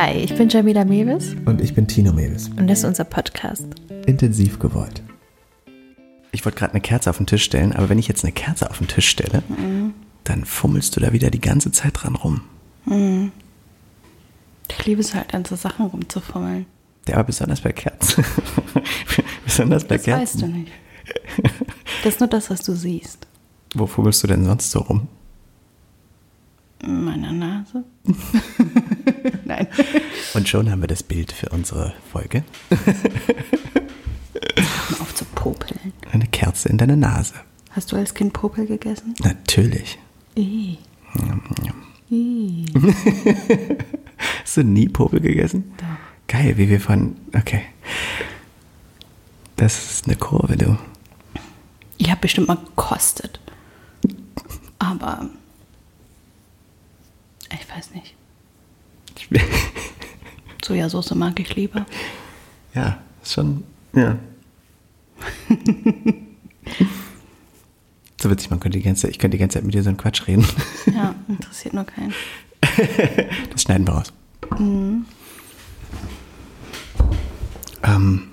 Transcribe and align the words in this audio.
Hi, 0.00 0.12
ich 0.12 0.32
bin 0.36 0.48
Jamila 0.48 0.84
Mewis 0.84 1.34
Und 1.44 1.60
ich 1.60 1.74
bin 1.74 1.88
Tino 1.88 2.12
Mewis. 2.12 2.50
und 2.56 2.68
das 2.68 2.78
ist 2.78 2.84
unser 2.84 3.02
Podcast. 3.02 3.66
Intensiv 4.06 4.60
gewollt. 4.60 5.02
Ich 6.30 6.44
wollte 6.44 6.56
gerade 6.56 6.74
eine 6.74 6.80
Kerze 6.80 7.10
auf 7.10 7.16
den 7.16 7.26
Tisch 7.26 7.42
stellen, 7.42 7.72
aber 7.72 7.88
wenn 7.88 7.98
ich 7.98 8.06
jetzt 8.06 8.22
eine 8.24 8.30
Kerze 8.30 8.70
auf 8.70 8.78
den 8.78 8.86
Tisch 8.86 9.08
stelle, 9.08 9.42
dann 10.22 10.44
fummelst 10.44 10.94
du 10.94 11.00
da 11.00 11.12
wieder 11.12 11.30
die 11.30 11.40
ganze 11.40 11.72
Zeit 11.72 11.94
dran 12.00 12.14
rum. 12.14 12.42
Ich 14.70 14.86
liebe 14.86 15.00
es 15.00 15.16
halt, 15.16 15.34
an 15.34 15.44
so 15.44 15.56
Sachen 15.56 15.86
rumzufummeln. 15.86 16.66
Ja, 17.08 17.14
aber 17.16 17.24
besonders 17.24 17.60
bei 17.62 17.72
Kerzen. 17.72 18.24
besonders 19.44 19.84
bei 19.84 19.96
Das 19.96 20.04
Kerzen. 20.04 20.20
weißt 20.22 20.42
du 20.42 20.46
nicht. 20.46 20.70
Das 22.04 22.14
ist 22.14 22.20
nur 22.20 22.28
das, 22.28 22.50
was 22.50 22.62
du 22.62 22.76
siehst. 22.76 23.26
Wo 23.74 23.88
fummelst 23.88 24.22
du 24.22 24.28
denn 24.28 24.44
sonst 24.44 24.70
so 24.70 24.78
rum? 24.78 25.08
In 26.84 27.02
meiner 27.04 27.32
Nase. 27.32 27.82
Nein. 29.58 29.68
Und 30.34 30.48
schon 30.48 30.70
haben 30.70 30.80
wir 30.80 30.88
das 30.88 31.02
Bild 31.02 31.32
für 31.32 31.48
unsere 31.50 31.94
Folge. 32.12 32.44
Hör 32.70 35.00
auf 35.00 35.14
zu 35.14 35.24
popeln. 35.24 35.92
Eine 36.12 36.26
Kerze 36.26 36.68
in 36.68 36.78
deiner 36.78 36.96
Nase. 36.96 37.34
Hast 37.70 37.92
du 37.92 37.96
als 37.96 38.14
Kind 38.14 38.32
Popel 38.32 38.66
gegessen? 38.66 39.14
Natürlich. 39.22 39.98
Hast 44.42 44.56
du 44.56 44.64
nie 44.64 44.88
Popel 44.88 45.20
gegessen? 45.20 45.72
Doch. 45.76 45.86
Geil, 46.28 46.56
wie 46.56 46.68
wir 46.68 46.80
von. 46.80 47.16
Okay. 47.34 47.62
Das 49.56 49.92
ist 49.92 50.06
eine 50.06 50.16
Kurve, 50.16 50.56
du. 50.56 50.78
Ich 51.96 52.10
habe 52.10 52.20
bestimmt 52.20 52.48
mal 52.48 52.56
gekostet. 52.56 53.40
Aber 54.78 55.28
ich 57.50 57.68
weiß 57.68 57.90
nicht. 57.92 58.14
Sojasauce 60.64 61.14
mag 61.14 61.38
ich 61.40 61.54
lieber. 61.54 61.86
Ja, 62.74 62.98
ist 63.22 63.32
schon. 63.32 63.64
Ja. 63.94 64.16
so 68.20 68.30
witzig, 68.30 68.50
man 68.50 68.60
könnte 68.60 68.78
die 68.78 68.84
ganze 68.84 69.02
Zeit, 69.02 69.10
ich 69.12 69.18
könnte 69.18 69.36
die 69.36 69.40
ganze 69.40 69.54
Zeit 69.58 69.64
mit 69.64 69.74
dir 69.74 69.82
so 69.82 69.88
einen 69.88 69.96
Quatsch 69.96 70.26
reden. 70.26 70.46
Ja, 70.94 71.14
interessiert 71.28 71.74
nur 71.74 71.84
keinen. 71.84 72.12
Das 73.50 73.62
schneiden 73.62 73.86
wir 73.86 73.94
raus. 73.94 74.12
Ähm, 77.82 78.28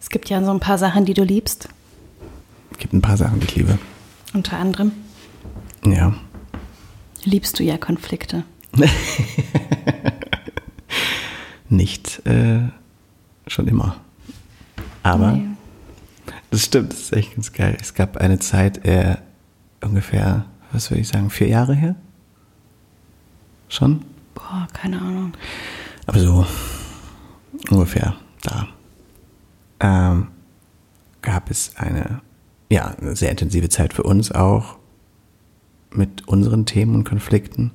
Es 0.00 0.08
gibt 0.10 0.28
ja 0.30 0.42
so 0.44 0.50
ein 0.50 0.60
paar 0.60 0.78
Sachen, 0.78 1.04
die 1.04 1.14
du 1.14 1.22
liebst. 1.24 1.68
es 2.72 2.78
gibt 2.78 2.92
ein 2.92 3.02
paar 3.02 3.16
Sachen, 3.16 3.40
die 3.40 3.46
ich 3.46 3.54
liebe. 3.56 3.78
Unter 4.34 4.58
anderem 4.58 4.92
Ja. 5.86 6.14
liebst 7.24 7.58
du 7.58 7.62
ja 7.62 7.78
Konflikte. 7.78 8.44
Nicht 11.68 12.24
äh, 12.26 12.60
schon 13.46 13.68
immer. 13.68 13.96
Aber 15.02 15.32
Nee. 15.32 15.46
das 16.50 16.64
stimmt, 16.64 16.92
das 16.92 17.00
ist 17.00 17.12
echt 17.12 17.34
ganz 17.34 17.52
geil. 17.52 17.76
Es 17.80 17.94
gab 17.94 18.16
eine 18.16 18.38
Zeit, 18.38 18.84
äh, 18.84 19.16
ungefähr, 19.82 20.46
was 20.72 20.90
würde 20.90 21.00
ich 21.00 21.08
sagen, 21.08 21.30
vier 21.30 21.48
Jahre 21.48 21.74
her? 21.74 21.94
Schon? 23.68 24.04
Boah, 24.34 24.66
keine 24.72 25.00
Ahnung. 25.00 25.32
Aber 26.06 26.18
so 26.20 26.46
ungefähr 27.70 28.14
da. 28.42 28.68
Ähm, 29.80 30.28
gab 31.22 31.50
es 31.50 31.76
eine, 31.76 32.20
ja, 32.70 32.94
eine 33.00 33.16
sehr 33.16 33.30
intensive 33.30 33.68
Zeit 33.68 33.92
für 33.94 34.02
uns 34.02 34.30
auch 34.32 34.76
mit 35.90 36.26
unseren 36.28 36.66
Themen 36.66 36.94
und 36.94 37.04
Konflikten. 37.04 37.72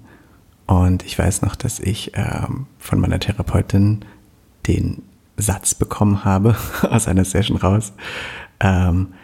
Und 0.69 1.03
ich 1.03 1.17
weiß 1.17 1.41
noch, 1.41 1.55
dass 1.55 1.79
ich 1.79 2.11
ähm, 2.13 2.67
von 2.77 2.99
meiner 2.99 3.19
Therapeutin 3.19 4.05
den 4.67 5.01
Satz 5.35 5.73
bekommen 5.73 6.23
habe 6.23 6.55
aus 6.83 7.07
einer 7.07 7.25
Session 7.25 7.57
raus. 7.57 7.91
Ähm, 8.59 9.15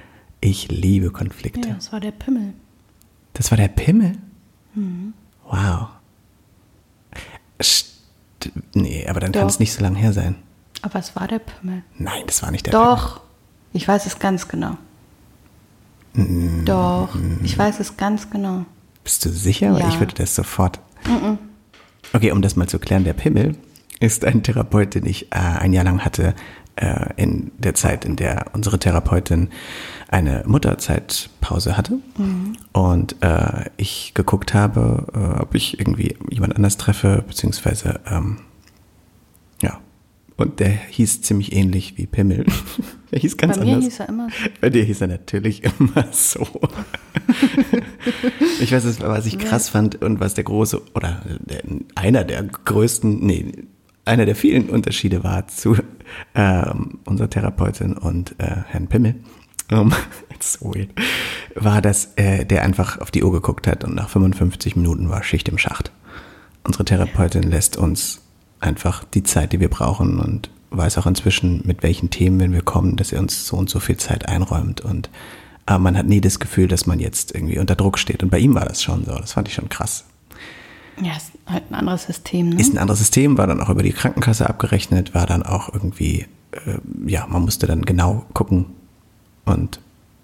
ich 0.41 0.69
liebe 0.69 1.11
Konflikte. 1.11 1.69
Ja, 1.69 1.75
das 1.75 1.91
war 1.91 1.99
der 1.99 2.13
Pimmel. 2.13 2.55
Das 3.33 3.51
war 3.51 3.59
der 3.59 3.67
Pimmel? 3.67 4.17
Wow. 5.47 5.89
St 7.61 7.93
nee, 8.73 9.05
aber 9.07 9.19
dann 9.19 9.31
kann 9.31 9.43
Doch. 9.43 9.49
es 9.49 9.59
nicht 9.59 9.73
so 9.73 9.83
lange 9.83 9.99
her 9.99 10.13
sein. 10.13 10.37
Aber 10.81 10.97
es 10.97 11.15
war 11.15 11.27
der 11.27 11.39
Pimmel. 11.39 11.83
Nein, 11.99 12.23
das 12.25 12.41
war 12.41 12.49
nicht 12.49 12.65
der 12.65 12.71
Pimmel. 12.71 12.87
Doch. 12.87 13.21
Ich 13.71 13.87
weiß 13.87 14.07
es 14.07 14.17
ganz 14.17 14.47
genau. 14.47 14.77
Doch. 16.65 17.09
Ich 17.43 17.55
weiß 17.55 17.79
es 17.81 17.97
ganz 17.97 18.31
genau. 18.31 18.65
Bist 19.03 19.23
du 19.25 19.29
sicher? 19.29 19.77
Ja. 19.77 19.87
ich 19.89 19.99
würde 19.99 20.15
das 20.15 20.33
sofort. 20.33 20.79
Okay, 22.13 22.31
um 22.31 22.41
das 22.41 22.55
mal 22.55 22.67
zu 22.67 22.79
klären, 22.79 23.03
der 23.03 23.13
Pimmel 23.13 23.55
ist 23.99 24.25
ein 24.25 24.43
Therapeut, 24.43 24.95
den 24.95 25.05
ich 25.05 25.31
äh, 25.31 25.37
ein 25.37 25.73
Jahr 25.73 25.85
lang 25.85 25.99
hatte, 26.01 26.33
äh, 26.75 27.13
in 27.15 27.51
der 27.57 27.73
Zeit, 27.73 28.05
in 28.05 28.15
der 28.15 28.47
unsere 28.53 28.79
Therapeutin 28.79 29.49
eine 30.09 30.43
Mutterzeitpause 30.45 31.77
hatte. 31.77 31.99
Und 32.73 33.15
äh, 33.21 33.69
ich 33.77 34.13
geguckt 34.13 34.53
habe, 34.53 35.07
äh, 35.13 35.41
ob 35.41 35.55
ich 35.55 35.79
irgendwie 35.79 36.17
jemand 36.29 36.55
anders 36.55 36.77
treffe, 36.77 37.23
beziehungsweise, 37.27 37.99
ähm. 38.09 38.37
Und 40.37 40.59
der 40.59 40.69
hieß 40.69 41.21
ziemlich 41.21 41.53
ähnlich 41.53 41.97
wie 41.97 42.07
Pimmel. 42.07 42.45
er 43.11 43.19
hieß 43.19 43.37
ganz 43.37 43.57
Bei 43.57 43.63
mir 43.63 43.75
anders. 43.75 43.85
hieß 43.85 43.99
er 44.01 44.09
immer 44.09 44.27
so. 44.29 44.49
Bei 44.59 44.69
dir 44.69 44.83
hieß 44.83 45.01
er 45.01 45.07
natürlich 45.07 45.63
immer 45.63 46.07
so. 46.11 46.45
ich 48.59 48.71
weiß 48.71 48.83
es, 48.83 48.99
was 48.99 49.25
ich 49.25 49.39
krass 49.39 49.69
fand 49.69 50.01
und 50.01 50.19
was 50.19 50.33
der 50.33 50.43
große 50.43 50.81
oder 50.93 51.21
der, 51.39 51.63
einer 51.95 52.25
der 52.25 52.43
größten, 52.43 53.25
nee, 53.25 53.53
einer 54.03 54.25
der 54.25 54.35
vielen 54.35 54.69
Unterschiede 54.69 55.23
war 55.23 55.47
zu 55.47 55.77
ähm, 56.35 56.99
unserer 57.05 57.29
Therapeutin 57.29 57.93
und 57.93 58.35
äh, 58.37 58.63
Herrn 58.67 58.87
Pimmel. 58.87 59.15
Um, 59.71 59.93
it's 60.29 60.59
so 60.59 60.75
weird, 60.75 60.89
war, 61.55 61.81
dass 61.81 62.13
äh, 62.17 62.45
der 62.45 62.63
einfach 62.63 62.99
auf 62.99 63.09
die 63.09 63.23
Uhr 63.23 63.31
geguckt 63.31 63.67
hat 63.67 63.83
und 63.83 63.95
nach 63.95 64.09
55 64.09 64.75
Minuten 64.75 65.09
war 65.09 65.23
Schicht 65.23 65.47
im 65.47 65.57
Schacht. 65.57 65.91
Unsere 66.63 66.85
Therapeutin 66.85 67.43
lässt 67.43 67.77
uns 67.77 68.21
einfach 68.59 69.03
die 69.03 69.23
Zeit, 69.23 69.53
die 69.53 69.59
wir 69.59 69.69
brauchen 69.69 70.19
und 70.19 70.49
weiß 70.71 70.97
auch 70.97 71.05
inzwischen, 71.05 71.61
mit 71.65 71.83
welchen 71.83 72.09
Themen, 72.09 72.39
wenn 72.39 72.53
wir 72.53 72.61
kommen, 72.61 72.95
dass 72.95 73.11
er 73.11 73.19
uns 73.19 73.47
so 73.47 73.57
und 73.57 73.69
so 73.69 73.79
viel 73.79 73.97
Zeit 73.97 74.27
einräumt 74.27 74.81
und 74.81 75.09
aber 75.65 75.79
man 75.79 75.97
hat 75.97 76.05
nie 76.05 76.21
das 76.21 76.39
Gefühl, 76.39 76.67
dass 76.67 76.85
man 76.85 76.99
jetzt 76.99 77.33
irgendwie 77.33 77.57
unter 77.57 77.75
Druck 77.75 77.97
steht. 77.97 78.21
Und 78.21 78.29
bei 78.29 78.37
ihm 78.37 78.53
war 78.53 78.65
das 78.65 78.83
schon 78.83 79.03
so. 79.03 79.15
Das 79.15 79.33
fand 79.33 79.47
ich 79.47 79.55
schon 79.55 79.67
krass. 79.67 80.05
Ja, 81.01 81.15
ist 81.17 81.31
halt 81.47 81.63
ein 81.69 81.75
anderes 81.75 82.03
System, 82.03 82.49
ne? 82.49 82.61
Ist 82.61 82.71
ein 82.71 82.77
anderes 82.77 82.99
System, 82.99 83.37
war 83.37 83.47
dann 83.47 83.61
auch 83.61 83.69
über 83.69 83.83
die 83.83 83.91
Krankenkasse 83.91 84.47
abgerechnet, 84.47 85.13
war 85.13 85.25
dann 85.25 85.43
auch 85.43 85.73
irgendwie, 85.73 86.27
äh, 86.51 86.77
ja, 87.05 87.25
man 87.27 87.41
musste 87.41 87.67
dann 87.67 87.81
genau 87.81 88.25
gucken 88.33 88.67
und 89.43 89.79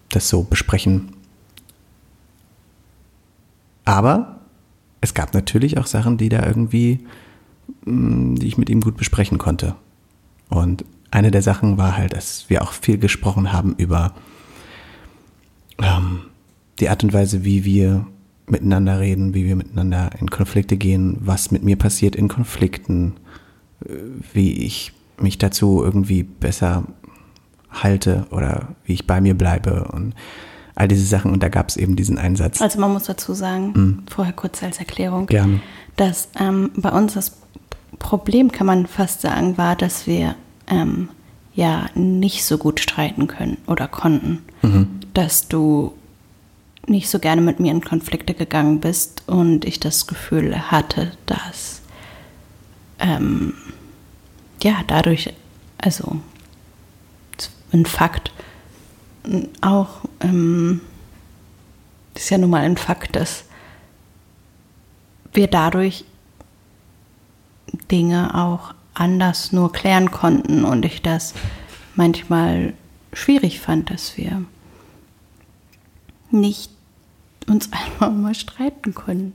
das 0.09 0.29
so 0.29 0.43
besprechen. 0.43 1.13
Aber 3.83 4.39
es 5.01 5.13
gab 5.13 5.33
natürlich 5.33 5.77
auch 5.77 5.87
Sachen, 5.87 6.17
die 6.17 6.29
da 6.29 6.45
irgendwie, 6.45 7.05
die 7.85 8.47
ich 8.47 8.57
mit 8.57 8.69
ihm 8.69 8.81
gut 8.81 8.97
besprechen 8.97 9.37
konnte. 9.37 9.75
Und 10.49 10.85
eine 11.11 11.31
der 11.31 11.41
Sachen 11.41 11.77
war 11.77 11.97
halt, 11.97 12.13
dass 12.13 12.49
wir 12.49 12.61
auch 12.61 12.71
viel 12.71 12.97
gesprochen 12.97 13.51
haben 13.51 13.75
über 13.77 14.13
ähm, 15.81 16.21
die 16.79 16.89
Art 16.89 17.03
und 17.03 17.13
Weise, 17.13 17.43
wie 17.43 17.65
wir 17.65 18.05
miteinander 18.47 18.99
reden, 18.99 19.33
wie 19.33 19.45
wir 19.45 19.55
miteinander 19.55 20.09
in 20.19 20.29
Konflikte 20.29 20.77
gehen, 20.77 21.17
was 21.21 21.51
mit 21.51 21.63
mir 21.63 21.75
passiert 21.75 22.15
in 22.15 22.27
Konflikten, 22.27 23.13
äh, 23.85 23.93
wie 24.33 24.65
ich 24.65 24.93
mich 25.19 25.37
dazu 25.37 25.83
irgendwie 25.83 26.23
besser 26.23 26.83
halte 27.69 28.25
oder 28.31 28.69
wie 28.83 28.93
ich 28.93 29.07
bei 29.07 29.21
mir 29.21 29.37
bleibe 29.37 29.85
und 29.85 30.13
all 30.75 30.87
diese 30.87 31.05
Sachen. 31.05 31.31
Und 31.31 31.43
da 31.43 31.49
gab 31.49 31.69
es 31.69 31.77
eben 31.77 31.95
diesen 31.95 32.17
Einsatz. 32.17 32.61
Also 32.61 32.79
man 32.79 32.91
muss 32.91 33.03
dazu 33.03 33.33
sagen, 33.33 34.03
vorher 34.09 34.33
kurz 34.33 34.63
als 34.63 34.79
Erklärung, 34.79 35.27
Gerne. 35.27 35.61
dass 35.95 36.29
ähm, 36.39 36.71
bei 36.75 36.89
uns 36.89 37.13
das 37.13 37.37
Problem, 37.99 38.51
kann 38.51 38.67
man 38.67 38.87
fast 38.87 39.21
sagen, 39.21 39.57
war, 39.57 39.75
dass 39.75 40.07
wir 40.07 40.35
ähm, 40.67 41.09
ja 41.53 41.87
nicht 41.95 42.45
so 42.45 42.57
gut 42.57 42.79
streiten 42.79 43.27
können 43.27 43.57
oder 43.67 43.87
konnten. 43.87 44.43
Dass 45.13 45.47
du 45.47 45.93
nicht 46.87 47.09
so 47.09 47.19
gerne 47.19 47.41
mit 47.41 47.59
mir 47.59 47.71
in 47.71 47.81
Konflikte 47.81 48.33
gegangen 48.33 48.79
bist 48.79 49.23
und 49.27 49.65
ich 49.65 49.79
das 49.79 50.07
Gefühl 50.07 50.71
hatte, 50.71 51.11
dass 51.25 51.81
ähm, 52.99 53.53
ja 54.63 54.81
dadurch, 54.87 55.33
also 55.77 56.17
ein 57.73 57.85
Fakt, 57.85 58.31
auch 59.61 60.01
ähm, 60.21 60.81
ist 62.15 62.29
ja 62.29 62.37
nun 62.37 62.49
mal 62.49 62.61
ein 62.61 62.77
Fakt, 62.77 63.15
dass 63.15 63.45
wir 65.33 65.47
dadurch 65.47 66.05
Dinge 67.91 68.35
auch 68.35 68.73
anders 68.93 69.51
nur 69.51 69.71
klären 69.71 70.11
konnten 70.11 70.63
und 70.63 70.85
ich 70.85 71.01
das 71.01 71.33
manchmal 71.95 72.73
schwierig 73.13 73.59
fand, 73.59 73.89
dass 73.89 74.17
wir 74.17 74.43
nicht 76.31 76.71
uns 77.47 77.69
einfach 77.71 78.11
mal 78.11 78.35
streiten 78.35 78.93
können. 78.93 79.33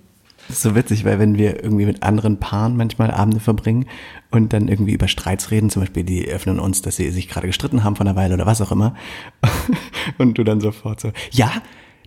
Das 0.49 0.59
ist 0.59 0.63
so 0.63 0.77
witzig, 0.77 1.05
weil 1.05 1.19
wenn 1.19 1.37
wir 1.37 1.63
irgendwie 1.63 1.87
mit 1.87 2.05
anderen 2.05 2.39
Paaren 2.39 2.77
manchmal 2.77 3.11
Abende 3.11 3.41
verbringen 3.41 3.87
und 4.31 4.53
dann 4.53 4.69
irgendwie 4.69 4.93
über 4.93 5.09
Streits 5.09 5.51
reden, 5.51 5.71
zum 5.71 5.83
Beispiel 5.83 6.05
die 6.05 6.29
öffnen 6.29 6.61
uns, 6.61 6.83
dass 6.83 6.97
sie 6.97 7.11
sich 7.11 7.29
gerade 7.29 7.49
gestritten 7.49 7.83
haben 7.83 7.97
von 7.97 8.07
einer 8.07 8.17
Weile 8.17 8.35
oder 8.35 8.47
was 8.47 8.61
auch 8.61 8.71
immer, 8.71 8.95
und 10.19 10.39
du 10.39 10.45
dann 10.45 10.61
sofort 10.61 11.01
so, 11.01 11.11
ja, 11.33 11.51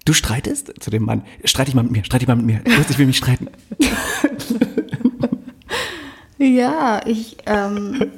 du 0.05 0.13
streitest 0.13 0.73
zu 0.79 0.89
dem 0.89 1.03
Mann, 1.03 1.23
streite 1.43 1.69
ich 1.69 1.75
mal 1.75 1.83
mit 1.83 1.91
mir, 1.91 2.05
streite 2.05 2.23
ich 2.23 2.27
mal 2.29 2.37
mit 2.37 2.45
mir, 2.45 2.59
du 2.63 2.71
ich 2.89 2.97
will 2.97 3.07
mich 3.07 3.17
streiten. 3.17 3.47
ja, 6.39 7.01
ich, 7.05 7.37
ähm, 7.45 8.11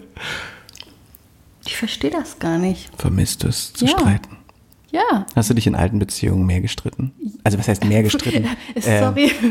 ich 1.66 1.78
verstehe 1.78 2.12
das 2.12 2.40
gar 2.40 2.58
nicht. 2.58 2.90
Vermisst 2.98 3.44
es 3.44 3.74
zu 3.74 3.86
ja. 3.86 3.92
streiten? 3.92 4.38
Ja. 4.92 5.26
Hast 5.36 5.50
du 5.50 5.54
dich 5.54 5.68
in 5.68 5.76
alten 5.76 6.00
Beziehungen 6.00 6.46
mehr 6.46 6.62
gestritten? 6.62 7.14
Also 7.44 7.58
was 7.58 7.68
heißt 7.68 7.86
mehr 7.86 8.04
gestritten? 8.04 8.48
Sorry. 8.80 9.32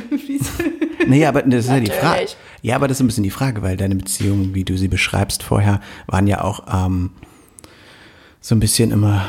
Äh, 1.01 1.07
nee, 1.07 1.25
aber 1.25 1.41
das 1.43 1.65
ist 1.65 1.71
ja 1.71 1.81
die 1.81 1.91
Frage. 1.91 2.27
Ja, 2.61 2.77
aber 2.77 2.87
das 2.87 2.99
ist 2.99 3.01
ein 3.01 3.07
bisschen 3.07 3.25
die 3.25 3.31
Frage, 3.31 3.63
weil 3.63 3.79
deine 3.79 3.97
Beziehungen, 3.97 4.55
wie 4.55 4.65
du 4.65 4.77
sie 4.77 4.89
beschreibst 4.89 5.43
vorher, 5.43 5.81
waren 6.07 6.27
ja 6.27 6.45
auch 6.45 6.65
ähm, 6.71 7.13
so 8.43 8.55
ein 8.55 8.61
bisschen 8.61 8.91
immer 8.91 9.25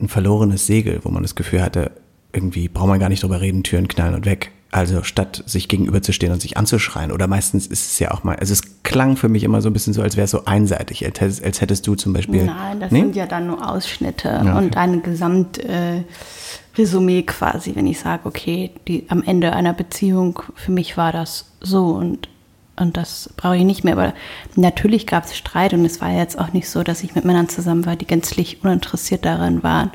ein 0.00 0.08
verlorenes 0.08 0.66
Segel, 0.66 1.00
wo 1.02 1.10
man 1.10 1.22
das 1.22 1.34
Gefühl 1.34 1.60
hatte, 1.60 1.92
irgendwie 2.32 2.68
braucht 2.68 2.88
man 2.88 2.98
gar 2.98 3.10
nicht 3.10 3.22
drüber 3.22 3.42
reden, 3.42 3.64
Türen 3.64 3.86
knallen 3.86 4.14
und 4.14 4.24
weg. 4.24 4.50
Also 4.70 5.02
statt 5.02 5.42
sich 5.46 5.66
gegenüberzustehen 5.68 6.30
und 6.30 6.42
sich 6.42 6.58
anzuschreien. 6.58 7.10
Oder 7.10 7.26
meistens 7.26 7.66
ist 7.66 7.90
es 7.90 7.98
ja 8.00 8.10
auch 8.10 8.22
mal, 8.22 8.36
also 8.36 8.52
es 8.52 8.82
klang 8.82 9.16
für 9.16 9.30
mich 9.30 9.44
immer 9.44 9.62
so 9.62 9.70
ein 9.70 9.72
bisschen 9.72 9.94
so, 9.94 10.02
als 10.02 10.16
wäre 10.16 10.26
es 10.26 10.30
so 10.30 10.44
einseitig, 10.44 11.06
als 11.06 11.18
hättest, 11.20 11.42
als 11.42 11.62
hättest 11.62 11.86
du 11.86 11.94
zum 11.94 12.12
Beispiel. 12.12 12.44
Nein, 12.44 12.78
das 12.78 12.90
nee? 12.90 13.00
sind 13.00 13.16
ja 13.16 13.24
dann 13.26 13.46
nur 13.46 13.66
Ausschnitte 13.66 14.28
ja, 14.28 14.42
okay. 14.42 14.58
und 14.58 14.76
ein 14.76 15.02
Gesamtresümee 15.02 17.20
äh, 17.20 17.22
quasi, 17.22 17.76
wenn 17.76 17.86
ich 17.86 17.98
sage, 17.98 18.26
okay, 18.26 18.72
die, 18.86 19.06
am 19.08 19.22
Ende 19.22 19.54
einer 19.54 19.72
Beziehung, 19.72 20.42
für 20.54 20.72
mich 20.72 20.98
war 20.98 21.12
das 21.12 21.46
so 21.62 21.86
und, 21.86 22.28
und 22.76 22.98
das 22.98 23.30
brauche 23.38 23.56
ich 23.56 23.64
nicht 23.64 23.84
mehr. 23.84 23.94
Aber 23.94 24.12
natürlich 24.54 25.06
gab 25.06 25.24
es 25.24 25.34
Streit 25.34 25.72
und 25.72 25.86
es 25.86 26.02
war 26.02 26.10
jetzt 26.10 26.38
auch 26.38 26.52
nicht 26.52 26.68
so, 26.68 26.82
dass 26.82 27.02
ich 27.02 27.14
mit 27.14 27.24
Männern 27.24 27.48
zusammen 27.48 27.86
war, 27.86 27.96
die 27.96 28.06
gänzlich 28.06 28.62
uninteressiert 28.62 29.24
daran 29.24 29.62
waren, 29.62 29.92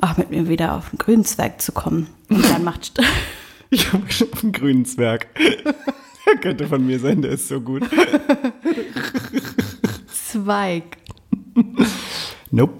auch 0.00 0.16
mit 0.16 0.30
mir 0.30 0.48
wieder 0.48 0.74
auf 0.74 0.90
den 0.90 0.98
grünen 0.98 1.24
Zwerg 1.24 1.60
zu 1.60 1.72
kommen. 1.72 2.08
Und 2.28 2.48
dann 2.50 2.64
macht. 2.64 2.92
ich 3.70 3.92
habe 3.92 4.10
schon 4.10 4.32
auf 4.32 4.40
den 4.40 4.52
grünen 4.52 4.84
Zwerg. 4.84 5.28
der 6.26 6.36
könnte 6.40 6.66
von 6.66 6.86
mir 6.86 6.98
sein, 6.98 7.22
der 7.22 7.32
ist 7.32 7.48
so 7.48 7.60
gut. 7.60 7.82
Zweig. 10.12 10.98
Nope. 12.50 12.74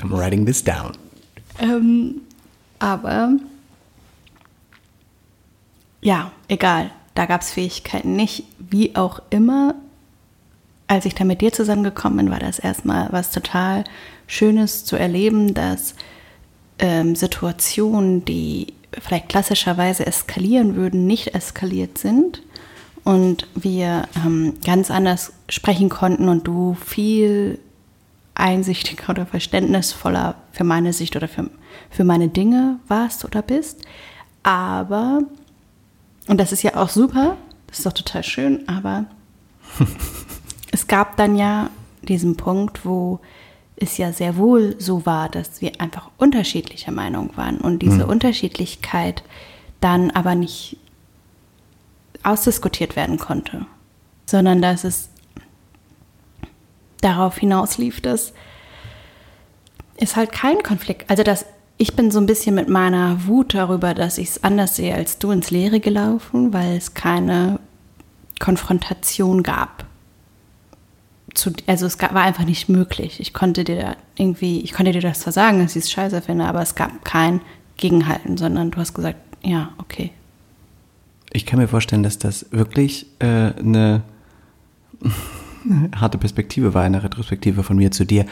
I'm 0.00 0.10
writing 0.10 0.44
this 0.44 0.62
down. 0.62 0.92
Ähm, 1.58 2.22
aber 2.78 3.36
ja, 6.00 6.32
egal. 6.48 6.90
Da 7.14 7.26
gab 7.26 7.42
es 7.42 7.52
Fähigkeiten 7.52 8.16
nicht. 8.16 8.44
Wie 8.58 8.96
auch 8.96 9.20
immer, 9.30 9.74
als 10.86 11.04
ich 11.04 11.14
da 11.14 11.24
mit 11.24 11.40
dir 11.40 11.52
zusammengekommen 11.52 12.18
bin, 12.18 12.30
war 12.30 12.38
das 12.38 12.58
erstmal 12.58 13.08
was 13.12 13.30
total 13.30 13.84
Schönes 14.26 14.84
zu 14.84 14.96
erleben, 14.96 15.54
dass 15.54 15.94
ähm, 16.82 17.14
Situationen, 17.14 18.24
die 18.24 18.74
vielleicht 19.00 19.30
klassischerweise 19.30 20.04
eskalieren 20.04 20.76
würden, 20.76 21.06
nicht 21.06 21.34
eskaliert 21.34 21.96
sind 21.96 22.42
und 23.04 23.46
wir 23.54 24.08
ähm, 24.16 24.54
ganz 24.64 24.90
anders 24.90 25.32
sprechen 25.48 25.88
konnten 25.88 26.28
und 26.28 26.46
du 26.46 26.74
viel 26.74 27.58
einsichtiger 28.34 29.10
oder 29.10 29.26
verständnisvoller 29.26 30.34
für 30.50 30.64
meine 30.64 30.92
Sicht 30.92 31.16
oder 31.16 31.28
für, 31.28 31.48
für 31.88 32.04
meine 32.04 32.28
Dinge 32.28 32.80
warst 32.88 33.24
oder 33.24 33.42
bist. 33.42 33.82
Aber, 34.42 35.22
und 36.26 36.38
das 36.38 36.52
ist 36.52 36.62
ja 36.62 36.76
auch 36.76 36.88
super, 36.88 37.36
das 37.68 37.78
ist 37.78 37.86
doch 37.86 37.92
total 37.92 38.24
schön, 38.24 38.68
aber 38.68 39.06
es 40.72 40.88
gab 40.88 41.16
dann 41.16 41.36
ja 41.36 41.70
diesen 42.02 42.36
Punkt, 42.36 42.84
wo 42.84 43.20
es 43.82 43.98
ja 43.98 44.12
sehr 44.12 44.36
wohl 44.36 44.76
so 44.78 45.06
war, 45.06 45.28
dass 45.28 45.60
wir 45.60 45.80
einfach 45.80 46.10
unterschiedlicher 46.18 46.92
Meinung 46.92 47.36
waren 47.36 47.58
und 47.58 47.80
diese 47.80 48.04
mhm. 48.04 48.10
Unterschiedlichkeit 48.10 49.22
dann 49.80 50.10
aber 50.10 50.34
nicht 50.34 50.76
ausdiskutiert 52.22 52.96
werden 52.96 53.18
konnte, 53.18 53.66
sondern 54.26 54.62
dass 54.62 54.84
es 54.84 55.10
darauf 57.00 57.38
hinauslief, 57.38 58.00
dass 58.00 58.32
es 59.96 60.16
halt 60.16 60.32
kein 60.32 60.62
Konflikt, 60.62 61.10
also 61.10 61.22
dass 61.22 61.46
ich 61.78 61.96
bin 61.96 62.10
so 62.10 62.20
ein 62.20 62.26
bisschen 62.26 62.54
mit 62.54 62.68
meiner 62.68 63.26
Wut 63.26 63.54
darüber, 63.54 63.92
dass 63.92 64.18
ich 64.18 64.28
es 64.28 64.44
anders 64.44 64.76
sehe 64.76 64.94
als 64.94 65.18
du 65.18 65.32
ins 65.32 65.50
Leere 65.50 65.80
gelaufen, 65.80 66.52
weil 66.52 66.76
es 66.76 66.94
keine 66.94 67.58
Konfrontation 68.38 69.42
gab 69.42 69.84
zu, 71.34 71.52
also 71.66 71.86
es 71.86 71.98
gab, 71.98 72.14
war 72.14 72.22
einfach 72.22 72.44
nicht 72.44 72.68
möglich. 72.68 73.20
Ich 73.20 73.32
konnte 73.32 73.64
dir 73.64 73.96
irgendwie, 74.16 74.60
ich 74.60 74.72
konnte 74.72 74.92
dir 74.92 75.00
das 75.00 75.20
zwar 75.20 75.32
sagen, 75.32 75.60
dass 75.60 75.76
ich 75.76 75.84
es 75.84 75.90
scheiße 75.90 76.22
finde, 76.22 76.44
aber 76.44 76.62
es 76.62 76.74
gab 76.74 77.04
kein 77.04 77.40
Gegenhalten, 77.76 78.36
sondern 78.36 78.70
du 78.70 78.78
hast 78.78 78.94
gesagt, 78.94 79.18
ja, 79.42 79.70
okay. 79.78 80.10
Ich 81.32 81.46
kann 81.46 81.58
mir 81.58 81.68
vorstellen, 81.68 82.02
dass 82.02 82.18
das 82.18 82.46
wirklich 82.50 83.06
äh, 83.18 83.52
eine 83.58 84.02
harte 85.96 86.18
Perspektive 86.18 86.74
war, 86.74 86.82
eine 86.82 87.02
Retrospektive 87.02 87.62
von 87.62 87.76
mir 87.76 87.90
zu 87.90 88.04
dir, 88.04 88.26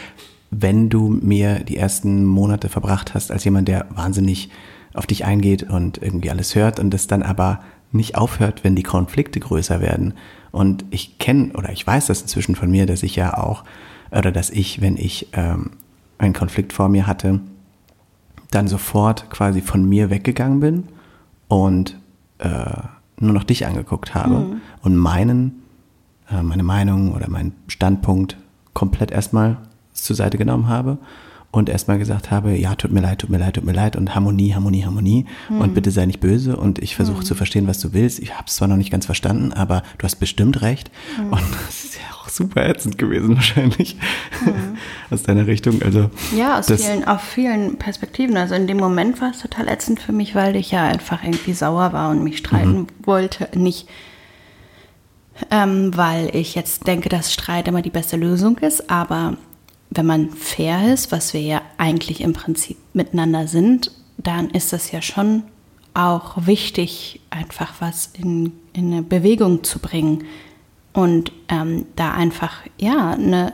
wenn 0.51 0.89
du 0.89 1.09
mir 1.09 1.61
die 1.61 1.77
ersten 1.77 2.25
Monate 2.25 2.69
verbracht 2.69 3.15
hast 3.15 3.31
als 3.31 3.45
jemand, 3.45 3.69
der 3.69 3.87
wahnsinnig 3.91 4.51
auf 4.93 5.07
dich 5.07 5.25
eingeht 5.25 5.63
und 5.71 5.99
irgendwie 6.03 6.31
alles 6.31 6.55
hört 6.55 6.81
und 6.81 6.93
es 6.93 7.07
dann 7.07 7.23
aber 7.23 7.63
nicht 7.93 8.17
aufhört, 8.17 8.65
wenn 8.65 8.77
die 8.77 8.83
Konflikte 8.83 9.41
größer 9.41 9.81
werden. 9.81 10.15
Und 10.53 10.85
ich 10.91 11.19
kenne 11.19 11.53
oder 11.55 11.71
ich 11.71 11.87
weiß 11.87 12.07
das 12.07 12.23
inzwischen 12.23 12.55
von 12.55 12.71
mir, 12.71 12.87
dass 12.87 13.03
ich 13.03 13.17
ja 13.17 13.37
auch, 13.39 13.65
oder 14.11 14.33
dass 14.33 14.51
ich, 14.51 14.81
wenn 14.81 14.97
ich 14.97 15.29
ähm, 15.33 15.71
einen 16.19 16.35
Konflikt 16.35 16.73
vor 16.73 16.89
mir 16.89 17.07
hatte, 17.07 17.41
dann 18.51 18.69
sofort 18.69 19.31
quasi 19.31 19.61
von 19.61 19.89
mir 19.89 20.11
weggegangen 20.11 20.61
bin 20.61 20.85
und 21.49 21.97
äh, 22.39 22.65
nur 23.19 23.33
noch 23.33 23.45
dich 23.45 23.67
angeguckt 23.67 24.15
habe 24.15 24.35
mhm. 24.35 24.61
und 24.83 24.97
meinen, 24.97 25.63
äh, 26.31 26.43
meine 26.43 26.63
Meinung 26.63 27.13
oder 27.15 27.29
meinen 27.29 27.53
Standpunkt 27.69 28.37
komplett 28.73 29.11
erstmal 29.11 29.59
zur 29.93 30.17
Seite 30.17 30.39
genommen 30.39 30.69
habe 30.69 30.99
und 31.53 31.69
erstmal 31.69 31.99
gesagt 31.99 32.31
habe, 32.31 32.57
ja, 32.57 32.77
tut 32.77 32.93
mir 32.93 33.01
leid, 33.01 33.21
tut 33.21 33.31
mir 33.31 33.39
leid, 33.39 33.55
tut 33.55 33.65
mir 33.65 33.73
leid 33.73 33.97
und 33.97 34.15
Harmonie, 34.15 34.55
Harmonie, 34.55 34.85
Harmonie 34.85 35.27
mhm. 35.49 35.61
und 35.61 35.75
bitte 35.75 35.91
sei 35.91 36.07
nicht 36.07 36.21
böse 36.21 36.57
und 36.57 36.79
ich 36.79 36.95
versuche 36.95 37.19
mhm. 37.19 37.25
zu 37.25 37.35
verstehen, 37.35 37.67
was 37.67 37.81
du 37.81 37.93
willst. 37.93 38.21
Ich 38.21 38.35
habe 38.35 38.45
es 38.47 38.57
zwar 38.57 38.69
noch 38.69 38.77
nicht 38.77 38.93
ganz 38.93 39.07
verstanden, 39.07 39.53
aber 39.53 39.83
du 39.99 40.05
hast 40.05 40.17
bestimmt 40.17 40.63
recht 40.63 40.91
mhm. 41.19 41.33
und 41.33 41.43
das 41.67 41.85
ist 41.85 41.97
ja 41.97 42.17
auch 42.17 42.29
super 42.29 42.69
ätzend 42.69 42.99
gewesen 42.99 43.35
wahrscheinlich 43.35 43.97
mhm. 44.45 44.77
aus 45.11 45.25
deiner 45.25 45.47
Richtung. 45.49 45.83
Also 45.83 46.11
ja, 46.37 46.59
aus 46.59 46.71
vielen, 46.71 47.05
auf 47.05 47.23
vielen 47.23 47.79
Perspektiven. 47.79 48.37
Also 48.37 48.55
in 48.55 48.69
dem 48.69 48.77
Moment 48.77 49.21
war 49.21 49.31
es 49.31 49.41
total 49.41 49.67
ätzend 49.69 50.01
für 50.01 50.13
mich, 50.13 50.37
weil 50.37 50.55
ich 50.55 50.71
ja 50.71 50.85
einfach 50.85 51.25
irgendwie 51.25 51.55
sauer 51.55 51.93
war 51.93 52.11
und 52.11 52.23
mich 52.23 52.39
streiten 52.39 52.83
mhm. 52.83 52.87
wollte, 53.05 53.49
nicht 53.59 53.89
ähm, 55.51 55.97
weil 55.97 56.35
ich 56.37 56.55
jetzt 56.55 56.87
denke, 56.87 57.09
dass 57.09 57.33
Streit 57.33 57.67
immer 57.67 57.81
die 57.83 57.91
beste 57.91 58.17
Lösung 58.17 58.59
ist, 58.59 58.91
aber 58.91 59.37
wenn 59.91 60.07
man 60.07 60.31
fair 60.31 60.93
ist, 60.93 61.11
was 61.11 61.35
wir 61.35 61.41
ja 61.41 61.63
eigentlich 61.77 62.21
im 62.21 62.33
Prinzip 62.33 62.77
miteinander 62.95 63.49
sind, 63.49 63.91
dann 64.19 64.51
ist 64.51 64.73
es 64.73 64.93
ja 64.93 65.03
schon 65.03 65.43
auch 65.95 66.47
wichtig, 66.47 67.21
einfach 67.31 67.75
was 67.81 68.07
in, 68.07 68.53
in 68.73 68.93
eine 68.93 69.03
Bewegung 69.03 69.65
zu 69.65 69.81
bringen 69.81 70.25
und 70.93 71.33
ähm, 71.49 71.87
da 71.97 72.13
einfach, 72.13 72.63
ja, 72.79 73.11
eine, 73.11 73.53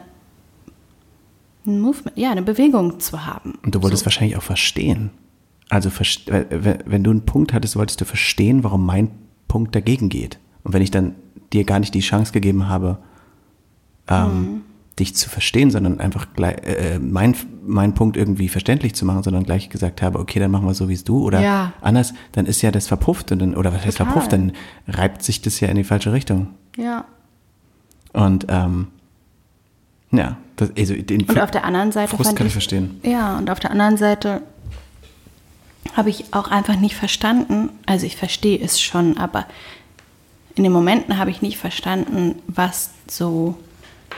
ein 1.67 1.81
Movement, 1.81 2.17
ja, 2.17 2.31
eine 2.31 2.43
Bewegung 2.43 3.01
zu 3.01 3.25
haben. 3.25 3.55
Und 3.65 3.75
du 3.75 3.83
wolltest 3.83 4.01
so. 4.01 4.07
wahrscheinlich 4.07 4.37
auch 4.37 4.43
verstehen. 4.43 5.11
Also, 5.69 5.91
wenn 5.91 7.03
du 7.03 7.11
einen 7.11 7.27
Punkt 7.27 7.53
hattest, 7.53 7.77
wolltest 7.77 8.01
du 8.01 8.05
verstehen, 8.05 8.63
warum 8.63 8.87
mein 8.87 9.11
Punkt 9.49 9.75
dagegen 9.75 10.09
geht. 10.09 10.39
Und 10.63 10.75
wenn 10.75 10.83
ich 10.83 10.91
dann 10.91 11.17
dir 11.53 11.65
gar 11.65 11.81
nicht 11.81 11.95
die 11.95 12.01
Chance 12.01 12.33
gegeben 12.33 12.69
habe, 12.69 12.99
ähm, 14.09 14.41
mhm 14.41 14.63
dich 14.99 15.15
zu 15.15 15.29
verstehen, 15.29 15.71
sondern 15.71 16.01
einfach 16.01 16.29
gleich, 16.35 16.57
äh, 16.65 16.99
mein, 16.99 17.37
mein 17.67 17.95
Punkt 17.95 18.17
irgendwie 18.17 18.49
verständlich 18.49 18.95
zu 18.95 19.05
machen, 19.05 19.23
sondern 19.23 19.45
gleich 19.45 19.69
gesagt 19.69 20.01
habe, 20.01 20.19
okay, 20.19 20.41
dann 20.41 20.51
machen 20.51 20.67
wir 20.67 20.75
so 20.75 20.89
wie 20.89 20.95
es 20.95 21.05
du 21.05 21.23
oder 21.23 21.41
ja. 21.41 21.73
anders, 21.83 22.15
dann 22.33 22.47
ist 22.47 22.63
ja 22.63 22.71
das 22.71 22.87
verpufft 22.87 23.31
und 23.31 23.41
dann, 23.41 23.55
oder 23.55 23.75
was 23.75 23.85
heißt 23.85 23.99
verpufft, 23.99 24.33
dann 24.33 24.53
reibt 24.89 25.23
sich 25.23 25.43
das 25.43 25.61
ja 25.61 25.69
in 25.69 25.77
die 25.77 25.85
falsche 25.85 26.13
Richtung. 26.13 26.49
Ja. 26.77 27.05
Und 28.15 28.47
ähm, 28.49 28.87
ja, 30.13 30.39
das, 30.57 30.71
also 30.79 30.95
den 30.95 31.23
und 31.25 31.41
auf 31.41 31.51
der 31.51 31.65
anderen 31.65 31.93
Seite 31.93 32.17
Frust 32.17 32.35
kann 32.35 32.47
ich, 32.47 32.51
ich 32.51 32.55
verstehen. 32.55 32.99
Ja, 33.03 33.37
und 33.37 33.51
auf 33.51 33.61
der 33.61 33.73
anderen 33.73 33.99
Seite 33.99 34.41
habe 35.95 36.09
ich 36.09 36.33
auch 36.33 36.51
einfach 36.51 36.77
nicht 36.77 36.97
verstanden, 36.97 37.69
also 37.85 38.07
ich 38.07 38.17
verstehe 38.17 38.59
es 38.59 38.81
schon, 38.81 39.19
aber 39.19 39.47
in 40.55 40.63
den 40.63 40.73
Momenten 40.73 41.19
habe 41.19 41.31
ich 41.31 41.43
nicht 41.43 41.59
verstanden, 41.59 42.37
was 42.47 42.91
so 43.07 43.57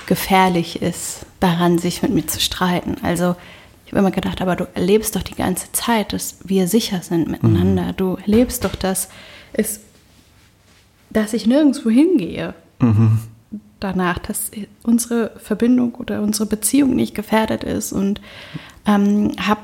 gefährlich 0.07 0.83
ist, 0.83 1.26
daran 1.40 1.78
sich 1.78 2.02
mit 2.02 2.12
mir 2.12 2.26
zu 2.26 2.40
streiten. 2.40 2.97
Also 3.02 3.37
ich 3.88 3.93
habe 3.93 4.00
immer 4.00 4.11
gedacht, 4.11 4.43
aber 4.43 4.55
du 4.55 4.67
erlebst 4.75 5.17
doch 5.17 5.23
die 5.23 5.35
ganze 5.35 5.73
Zeit, 5.73 6.12
dass 6.12 6.37
wir 6.45 6.69
sicher 6.69 7.00
sind 7.00 7.28
miteinander. 7.28 7.85
Mhm. 7.85 7.97
Du 7.97 8.17
erlebst 8.17 8.64
doch, 8.64 8.75
dass, 8.75 9.09
es, 9.55 9.81
dass 11.09 11.33
ich 11.33 11.47
nirgendwo 11.47 11.88
hingehe. 11.88 12.55
Mhm. 12.81 13.21
Danach, 13.81 14.19
dass 14.19 14.50
unsere 14.83 15.31
Verbindung 15.38 15.95
oder 15.95 16.21
unsere 16.21 16.47
Beziehung 16.47 16.97
nicht 16.97 17.14
gefährdet 17.14 17.64
ist. 17.64 17.93
Und 17.93 18.21
ähm, 18.87 19.33
habe 19.40 19.61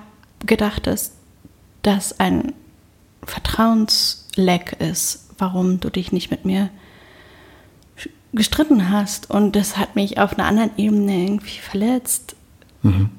gedacht, 0.47 0.87
dass 0.87 1.12
das 1.83 2.19
ein 2.19 2.55
Vertrauensleck 3.25 4.76
ist, 4.79 5.29
warum 5.37 5.81
du 5.81 5.91
dich 5.91 6.12
nicht 6.12 6.31
mit 6.31 6.47
mir 6.47 6.71
gestritten 8.35 8.91
hast. 8.91 9.31
Und 9.31 9.57
das 9.57 9.76
hat 9.76 9.95
mich 9.97 10.19
auf 10.19 10.38
einer 10.38 10.47
anderen 10.47 10.71
Ebene 10.76 11.25
irgendwie 11.25 11.59
verletzt. 11.59 12.37
Mhm. 12.83 13.11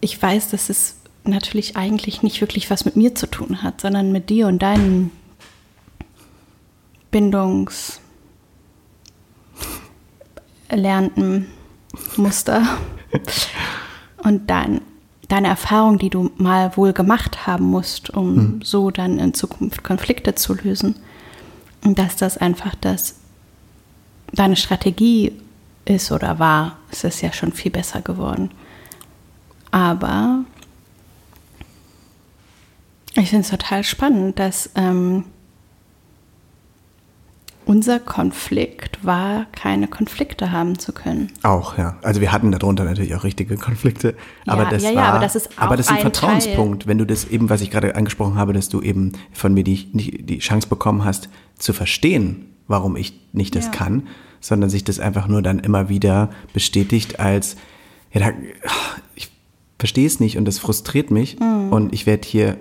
Ich 0.00 0.20
weiß, 0.20 0.50
dass 0.50 0.70
es 0.70 0.96
natürlich 1.24 1.76
eigentlich 1.76 2.22
nicht 2.22 2.40
wirklich 2.40 2.70
was 2.70 2.84
mit 2.84 2.96
mir 2.96 3.14
zu 3.14 3.26
tun 3.26 3.62
hat, 3.62 3.80
sondern 3.80 4.12
mit 4.12 4.30
dir 4.30 4.46
und 4.46 4.60
deinen 4.60 5.10
Bindungs 7.10 8.00
erlernten 10.68 11.46
Muster 12.16 12.62
und 14.22 14.48
dann 14.48 14.80
deine 15.28 15.48
Erfahrung, 15.48 15.98
die 15.98 16.10
du 16.10 16.30
mal 16.36 16.76
wohl 16.76 16.92
gemacht 16.92 17.46
haben 17.46 17.64
musst, 17.66 18.10
um 18.10 18.34
mhm. 18.34 18.60
so 18.62 18.90
dann 18.90 19.18
in 19.18 19.34
Zukunft 19.34 19.82
Konflikte 19.82 20.34
zu 20.34 20.54
lösen. 20.54 20.96
Und 21.84 21.98
dass 21.98 22.16
das 22.16 22.36
einfach 22.36 22.74
das 22.74 23.19
deine 24.32 24.56
Strategie 24.56 25.32
ist 25.84 26.12
oder 26.12 26.38
war, 26.38 26.78
ist 26.90 27.04
es 27.04 27.20
ja 27.20 27.32
schon 27.32 27.52
viel 27.52 27.70
besser 27.70 28.00
geworden. 28.00 28.50
Aber 29.70 30.44
ich 33.14 33.30
finde 33.30 33.44
es 33.44 33.50
total 33.50 33.84
spannend, 33.84 34.38
dass 34.38 34.70
ähm, 34.74 35.24
unser 37.66 38.00
Konflikt 38.00 39.04
war, 39.04 39.46
keine 39.52 39.86
Konflikte 39.86 40.50
haben 40.50 40.78
zu 40.78 40.92
können. 40.92 41.30
Auch, 41.42 41.78
ja. 41.78 41.98
Also 42.02 42.20
wir 42.20 42.32
hatten 42.32 42.50
darunter 42.50 42.84
natürlich 42.84 43.14
auch 43.14 43.22
richtige 43.22 43.56
Konflikte. 43.56 44.16
Aber 44.46 44.64
ja, 44.64 44.70
das 44.70 44.82
ja, 44.82 44.94
war, 44.94 45.04
aber 45.04 45.18
das 45.20 45.36
ist 45.36 45.56
auch 45.56 45.62
aber 45.62 45.76
das 45.76 45.86
ist 45.86 45.92
ein, 45.92 45.98
ein 45.98 46.02
Vertrauenspunkt, 46.02 46.82
Teil. 46.82 46.88
wenn 46.88 46.98
du 46.98 47.06
das 47.06 47.26
eben, 47.26 47.48
was 47.48 47.60
ich 47.60 47.70
gerade 47.70 47.94
angesprochen 47.94 48.34
habe, 48.34 48.52
dass 48.52 48.68
du 48.68 48.80
eben 48.80 49.12
von 49.32 49.54
mir 49.54 49.62
die, 49.62 49.90
die, 49.92 50.22
die 50.22 50.38
Chance 50.38 50.68
bekommen 50.68 51.04
hast, 51.04 51.28
zu 51.58 51.72
verstehen, 51.72 52.49
warum 52.70 52.96
ich 52.96 53.12
nicht 53.32 53.54
das 53.56 53.66
Ja. 53.66 53.70
kann, 53.72 54.06
sondern 54.40 54.70
sich 54.70 54.84
das 54.84 54.98
einfach 55.00 55.26
nur 55.28 55.42
dann 55.42 55.58
immer 55.58 55.88
wieder 55.90 56.30
bestätigt 56.54 57.20
als, 57.20 57.56
ja, 58.12 58.20
da, 58.20 58.32
ich 59.14 59.30
verstehe 59.78 60.06
es 60.06 60.20
nicht 60.20 60.38
und 60.38 60.46
das 60.46 60.58
frustriert 60.58 61.10
mich 61.10 61.38
Mhm. 61.38 61.72
und 61.72 61.92
ich 61.92 62.06
werde 62.06 62.26
hier 62.26 62.56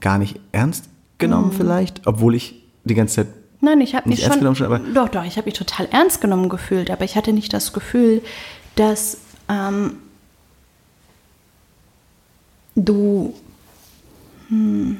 gar 0.00 0.18
nicht 0.18 0.38
ernst 0.52 0.88
genommen 1.18 1.48
Mhm. 1.48 1.52
vielleicht, 1.52 2.06
obwohl 2.06 2.34
ich 2.34 2.62
die 2.84 2.94
ganze 2.94 3.14
Zeit 3.24 3.28
Nein, 3.60 3.80
ich 3.80 3.94
habe 3.94 4.06
mich 4.10 4.18
Nicht 4.18 4.24
ernst 4.24 4.34
schon. 4.44 4.56
genommen 4.56 4.84
schon, 4.84 4.94
doch, 4.94 5.08
doch, 5.08 5.24
ich 5.24 5.38
habe 5.38 5.46
mich 5.46 5.54
total 5.54 5.86
ernst 5.90 6.20
genommen 6.20 6.50
gefühlt, 6.50 6.90
aber 6.90 7.04
ich 7.06 7.16
hatte 7.16 7.32
nicht 7.32 7.50
das 7.54 7.72
Gefühl, 7.72 8.20
dass 8.74 9.16
ähm, 9.48 9.92
du. 12.74 13.34
Hm, 14.48 14.98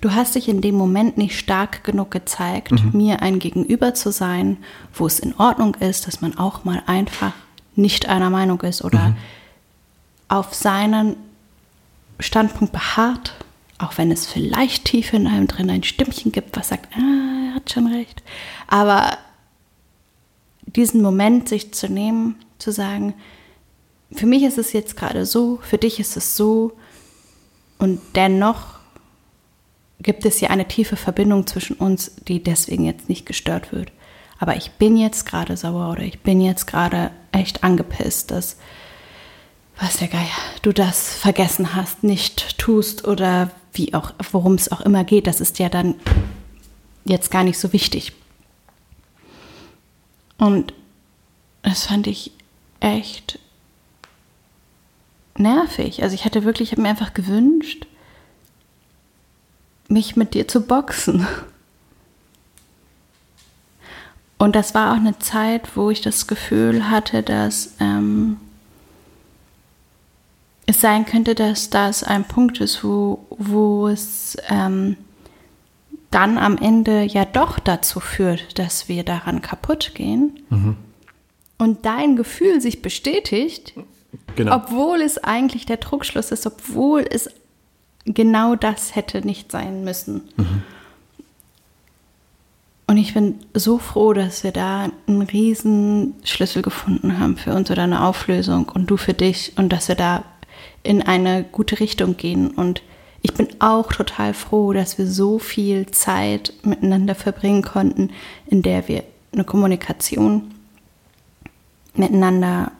du 0.00 0.14
hast 0.14 0.34
dich 0.34 0.48
in 0.48 0.60
dem 0.60 0.74
Moment 0.74 1.18
nicht 1.18 1.38
stark 1.38 1.84
genug 1.84 2.10
gezeigt, 2.10 2.72
mir 2.94 3.22
ein 3.22 3.38
Gegenüber 3.38 3.94
zu 3.94 4.10
sein, 4.10 4.58
wo 4.94 5.06
es 5.06 5.18
in 5.18 5.34
Ordnung 5.36 5.74
ist, 5.76 6.06
dass 6.06 6.20
man 6.20 6.38
auch 6.38 6.64
mal 6.64 6.82
einfach 6.86 7.32
nicht 7.74 8.08
einer 8.08 8.30
Meinung 8.30 8.60
ist 8.62 8.84
oder 8.84 9.16
auf 10.28 10.54
seinen 10.54 11.16
Standpunkt 12.20 12.72
beharrt, 12.72 13.34
auch 13.78 13.98
wenn 13.98 14.10
es 14.10 14.26
vielleicht 14.26 14.86
tief 14.86 15.12
in 15.12 15.26
einem 15.26 15.46
drin 15.46 15.70
ein 15.70 15.82
Stimmchen 15.82 16.32
gibt, 16.32 16.56
was 16.56 16.68
sagt, 16.68 16.88
ah, 16.96 17.48
er 17.48 17.54
hat 17.56 17.72
schon 17.72 17.86
recht. 17.86 18.22
Aber 18.68 19.18
diesen 20.66 21.02
Moment 21.02 21.48
sich 21.48 21.72
zu 21.74 21.88
nehmen, 21.88 22.36
zu 22.58 22.70
sagen, 22.72 23.14
für 24.12 24.26
mich 24.26 24.42
ist 24.42 24.58
es 24.58 24.72
jetzt 24.72 24.96
gerade 24.96 25.26
so, 25.26 25.58
für 25.62 25.78
dich 25.78 25.98
ist 25.98 26.16
es 26.16 26.36
so 26.36 26.72
und 27.78 28.00
dennoch 28.14 28.81
gibt 30.02 30.24
es 30.24 30.38
hier 30.38 30.50
eine 30.50 30.68
tiefe 30.68 30.96
Verbindung 30.96 31.46
zwischen 31.46 31.76
uns, 31.76 32.12
die 32.28 32.42
deswegen 32.42 32.84
jetzt 32.84 33.08
nicht 33.08 33.26
gestört 33.26 33.72
wird. 33.72 33.92
Aber 34.38 34.56
ich 34.56 34.72
bin 34.72 34.96
jetzt 34.96 35.24
gerade 35.24 35.56
sauer 35.56 35.90
oder 35.92 36.02
ich 36.02 36.20
bin 36.20 36.40
jetzt 36.40 36.66
gerade 36.66 37.12
echt 37.30 37.62
angepisst, 37.62 38.30
dass 38.30 38.56
was 39.78 39.96
der 39.96 40.08
Geier, 40.08 40.26
du 40.62 40.72
das 40.72 41.14
vergessen 41.14 41.74
hast, 41.74 42.04
nicht 42.04 42.58
tust 42.58 43.06
oder 43.06 43.50
wie 43.72 43.94
auch, 43.94 44.12
worum 44.30 44.54
es 44.54 44.70
auch 44.70 44.80
immer 44.80 45.04
geht, 45.04 45.26
das 45.26 45.40
ist 45.40 45.58
ja 45.58 45.68
dann 45.68 45.94
jetzt 47.04 47.30
gar 47.30 47.42
nicht 47.42 47.58
so 47.58 47.72
wichtig. 47.72 48.12
Und 50.38 50.74
das 51.62 51.86
fand 51.86 52.06
ich 52.06 52.32
echt 52.80 53.38
nervig. 55.36 56.02
Also 56.02 56.14
ich 56.14 56.24
hatte 56.24 56.44
wirklich, 56.44 56.68
ich 56.68 56.72
habe 56.72 56.82
mir 56.82 56.90
einfach 56.90 57.14
gewünscht, 57.14 57.86
mich 59.92 60.16
mit 60.16 60.34
dir 60.34 60.48
zu 60.48 60.62
boxen. 60.62 61.26
Und 64.38 64.56
das 64.56 64.74
war 64.74 64.92
auch 64.92 64.96
eine 64.96 65.18
Zeit, 65.20 65.76
wo 65.76 65.90
ich 65.90 66.00
das 66.00 66.26
Gefühl 66.26 66.90
hatte, 66.90 67.22
dass 67.22 67.74
ähm, 67.78 68.38
es 70.66 70.80
sein 70.80 71.06
könnte, 71.06 71.34
dass 71.36 71.70
das 71.70 72.02
ein 72.02 72.24
Punkt 72.24 72.60
ist, 72.60 72.82
wo, 72.82 73.24
wo 73.30 73.86
es 73.86 74.36
ähm, 74.48 74.96
dann 76.10 76.38
am 76.38 76.58
Ende 76.58 77.02
ja 77.04 77.24
doch 77.24 77.58
dazu 77.60 78.00
führt, 78.00 78.58
dass 78.58 78.88
wir 78.88 79.04
daran 79.04 79.42
kaputt 79.42 79.92
gehen. 79.94 80.86
Und 81.58 81.86
dein 81.86 82.16
Gefühl 82.16 82.60
sich 82.60 82.82
bestätigt, 82.82 83.74
Genau. 84.36 84.56
obwohl 84.56 85.00
es 85.00 85.16
eigentlich 85.18 85.64
der 85.64 85.78
Druckschluss 85.78 86.32
ist, 86.32 86.46
obwohl 86.46 87.04
es 87.08 87.30
genau 88.04 88.54
das 88.56 88.94
hätte 88.94 89.26
nicht 89.26 89.52
sein 89.52 89.84
müssen. 89.84 90.22
Und 92.86 92.96
ich 92.98 93.14
bin 93.14 93.36
so 93.54 93.78
froh, 93.78 94.12
dass 94.12 94.44
wir 94.44 94.52
da 94.52 94.90
einen 95.06 95.22
riesen 95.22 96.14
Schlüssel 96.24 96.62
gefunden 96.62 97.18
haben 97.18 97.36
für 97.36 97.54
uns 97.54 97.70
oder 97.70 97.84
eine 97.84 98.04
Auflösung 98.04 98.68
und 98.68 98.90
du 98.90 98.96
für 98.96 99.14
dich 99.14 99.52
und 99.56 99.72
dass 99.72 99.88
wir 99.88 99.94
da 99.94 100.24
in 100.82 101.00
eine 101.00 101.42
gute 101.42 101.80
Richtung 101.80 102.16
gehen. 102.16 102.50
Und 102.50 102.82
ich 103.22 103.32
bin 103.34 103.48
auch 103.60 103.92
total 103.92 104.34
froh, 104.34 104.72
dass 104.72 104.98
wir 104.98 105.06
so 105.06 105.38
viel 105.38 105.86
Zeit 105.86 106.52
miteinander 106.64 107.14
verbringen 107.14 107.62
konnten, 107.62 108.10
in 108.46 108.62
der 108.62 108.88
wir 108.88 109.04
eine 109.32 109.44
Kommunikation 109.44 110.50
miteinander 111.94 112.72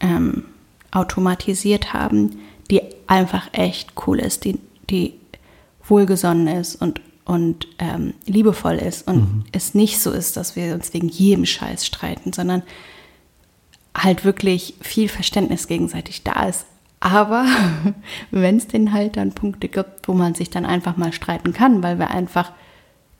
ähm, 0.00 0.44
automatisiert 0.90 1.92
haben, 1.92 2.40
die 2.70 2.82
einfach 3.06 3.48
echt 3.52 3.92
cool 4.06 4.20
ist, 4.20 4.44
die, 4.44 4.58
die 4.88 5.14
wohlgesonnen 5.84 6.46
ist 6.46 6.76
und, 6.76 7.00
und 7.24 7.66
ähm, 7.78 8.14
liebevoll 8.26 8.76
ist 8.76 9.06
und 9.06 9.44
es 9.52 9.74
nicht 9.74 10.00
so 10.00 10.10
ist, 10.12 10.36
dass 10.36 10.56
wir 10.56 10.74
uns 10.74 10.94
wegen 10.94 11.08
jedem 11.08 11.46
Scheiß 11.46 11.84
streiten, 11.84 12.32
sondern 12.32 12.62
halt 13.96 14.24
wirklich 14.24 14.74
viel 14.80 15.08
Verständnis 15.08 15.66
gegenseitig 15.66 16.22
da 16.22 16.46
ist. 16.46 16.64
Aber 17.00 17.44
wenn 18.30 18.58
es 18.58 18.68
denn 18.68 18.92
halt 18.92 19.16
dann 19.16 19.32
Punkte 19.32 19.68
gibt, 19.68 20.06
wo 20.06 20.12
man 20.12 20.34
sich 20.34 20.50
dann 20.50 20.66
einfach 20.66 20.96
mal 20.96 21.12
streiten 21.12 21.52
kann, 21.52 21.82
weil 21.82 21.98
wir 21.98 22.10
einfach 22.10 22.52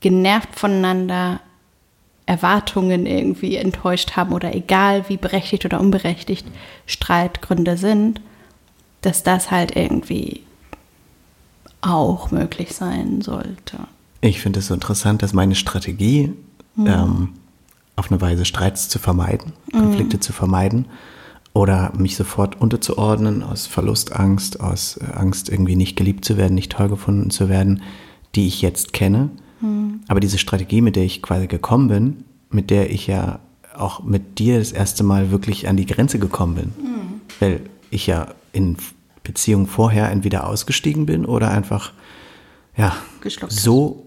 genervt 0.00 0.58
voneinander 0.58 1.40
Erwartungen 2.26 3.06
irgendwie 3.06 3.56
enttäuscht 3.56 4.12
haben 4.16 4.32
oder 4.32 4.54
egal 4.54 5.08
wie 5.08 5.16
berechtigt 5.16 5.64
oder 5.64 5.80
unberechtigt 5.80 6.46
Streitgründe 6.86 7.76
sind, 7.76 8.20
dass 9.02 9.22
das 9.22 9.50
halt 9.50 9.76
irgendwie 9.76 10.42
auch 11.80 12.30
möglich 12.30 12.74
sein 12.74 13.22
sollte. 13.22 13.78
Ich 14.20 14.40
finde 14.40 14.58
es 14.58 14.66
so 14.66 14.74
interessant, 14.74 15.22
dass 15.22 15.32
meine 15.32 15.54
Strategie, 15.54 16.34
ähm, 16.78 17.30
auf 17.96 18.10
eine 18.10 18.20
Weise 18.20 18.44
Streits 18.44 18.88
zu 18.88 18.98
vermeiden, 18.98 19.52
Konflikte 19.72 20.20
zu 20.20 20.32
vermeiden 20.32 20.86
oder 21.52 21.92
mich 21.96 22.16
sofort 22.16 22.60
unterzuordnen 22.60 23.42
aus 23.42 23.66
Verlustangst, 23.66 24.60
aus 24.60 24.98
äh, 24.98 25.12
Angst, 25.12 25.48
irgendwie 25.48 25.76
nicht 25.76 25.96
geliebt 25.96 26.24
zu 26.24 26.36
werden, 26.36 26.54
nicht 26.54 26.72
toll 26.72 26.88
gefunden 26.88 27.30
zu 27.30 27.48
werden, 27.48 27.82
die 28.34 28.46
ich 28.46 28.62
jetzt 28.62 28.92
kenne. 28.92 29.30
Aber 30.08 30.20
diese 30.20 30.38
Strategie, 30.38 30.80
mit 30.80 30.96
der 30.96 31.04
ich 31.04 31.20
quasi 31.20 31.46
gekommen 31.46 31.88
bin, 31.88 32.24
mit 32.48 32.70
der 32.70 32.90
ich 32.90 33.06
ja 33.06 33.40
auch 33.76 34.02
mit 34.02 34.38
dir 34.38 34.58
das 34.58 34.72
erste 34.72 35.04
Mal 35.04 35.30
wirklich 35.30 35.68
an 35.68 35.76
die 35.76 35.86
Grenze 35.86 36.18
gekommen 36.18 36.54
bin, 36.54 36.72
weil 37.40 37.60
ich 37.90 38.06
ja 38.06 38.28
in 38.52 38.76
Beziehungen 39.22 39.66
vorher 39.66 40.10
entweder 40.10 40.46
ausgestiegen 40.46 41.06
bin 41.06 41.24
oder 41.24 41.50
einfach 41.50 41.92
ja, 42.76 42.96
Geschluckt 43.20 43.52
so 43.52 44.06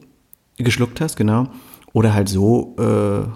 geschluckt 0.58 1.02
hast, 1.02 1.16
genau. 1.16 1.48
Oder 1.94 2.14
halt 2.14 2.30
so 2.30 2.76
äh, 2.80 3.28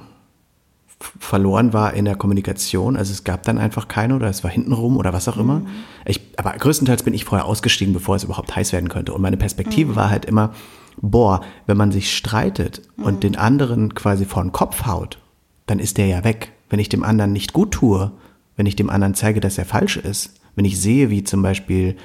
verloren 1.19 1.73
war 1.73 1.93
in 1.93 2.05
der 2.05 2.15
Kommunikation. 2.15 2.97
Also 2.97 3.11
es 3.11 3.23
gab 3.23 3.43
dann 3.43 3.57
einfach 3.57 3.87
keine 3.87 4.15
oder 4.15 4.27
es 4.27 4.43
war 4.43 4.51
hintenrum 4.51 4.97
oder 4.97 5.13
was 5.13 5.27
auch 5.27 5.37
immer. 5.37 5.59
Mhm. 5.59 5.67
Ich, 6.05 6.21
aber 6.37 6.53
größtenteils 6.53 7.03
bin 7.03 7.13
ich 7.13 7.25
vorher 7.25 7.45
ausgestiegen, 7.45 7.93
bevor 7.93 8.15
es 8.15 8.23
überhaupt 8.23 8.55
heiß 8.55 8.73
werden 8.73 8.89
könnte. 8.89 9.13
Und 9.13 9.21
meine 9.21 9.37
Perspektive 9.37 9.91
mhm. 9.91 9.95
war 9.95 10.09
halt 10.09 10.25
immer, 10.25 10.53
boah, 10.99 11.41
wenn 11.67 11.77
man 11.77 11.91
sich 11.91 12.15
streitet 12.15 12.81
mhm. 12.97 13.03
und 13.03 13.23
den 13.23 13.35
anderen 13.35 13.93
quasi 13.93 14.25
vor 14.25 14.41
den 14.41 14.51
Kopf 14.51 14.85
haut, 14.85 15.19
dann 15.67 15.79
ist 15.79 15.97
der 15.97 16.07
ja 16.07 16.23
weg. 16.23 16.53
Wenn 16.69 16.79
ich 16.79 16.89
dem 16.89 17.03
anderen 17.03 17.31
nicht 17.31 17.53
gut 17.53 17.71
tue, 17.71 18.11
wenn 18.55 18.65
ich 18.65 18.75
dem 18.75 18.89
anderen 18.89 19.13
zeige, 19.13 19.39
dass 19.39 19.57
er 19.57 19.65
falsch 19.65 19.97
ist, 19.97 20.33
wenn 20.57 20.65
ich 20.65 20.81
sehe, 20.81 21.09
wie 21.09 21.23
zum 21.23 21.41
Beispiel 21.41 21.95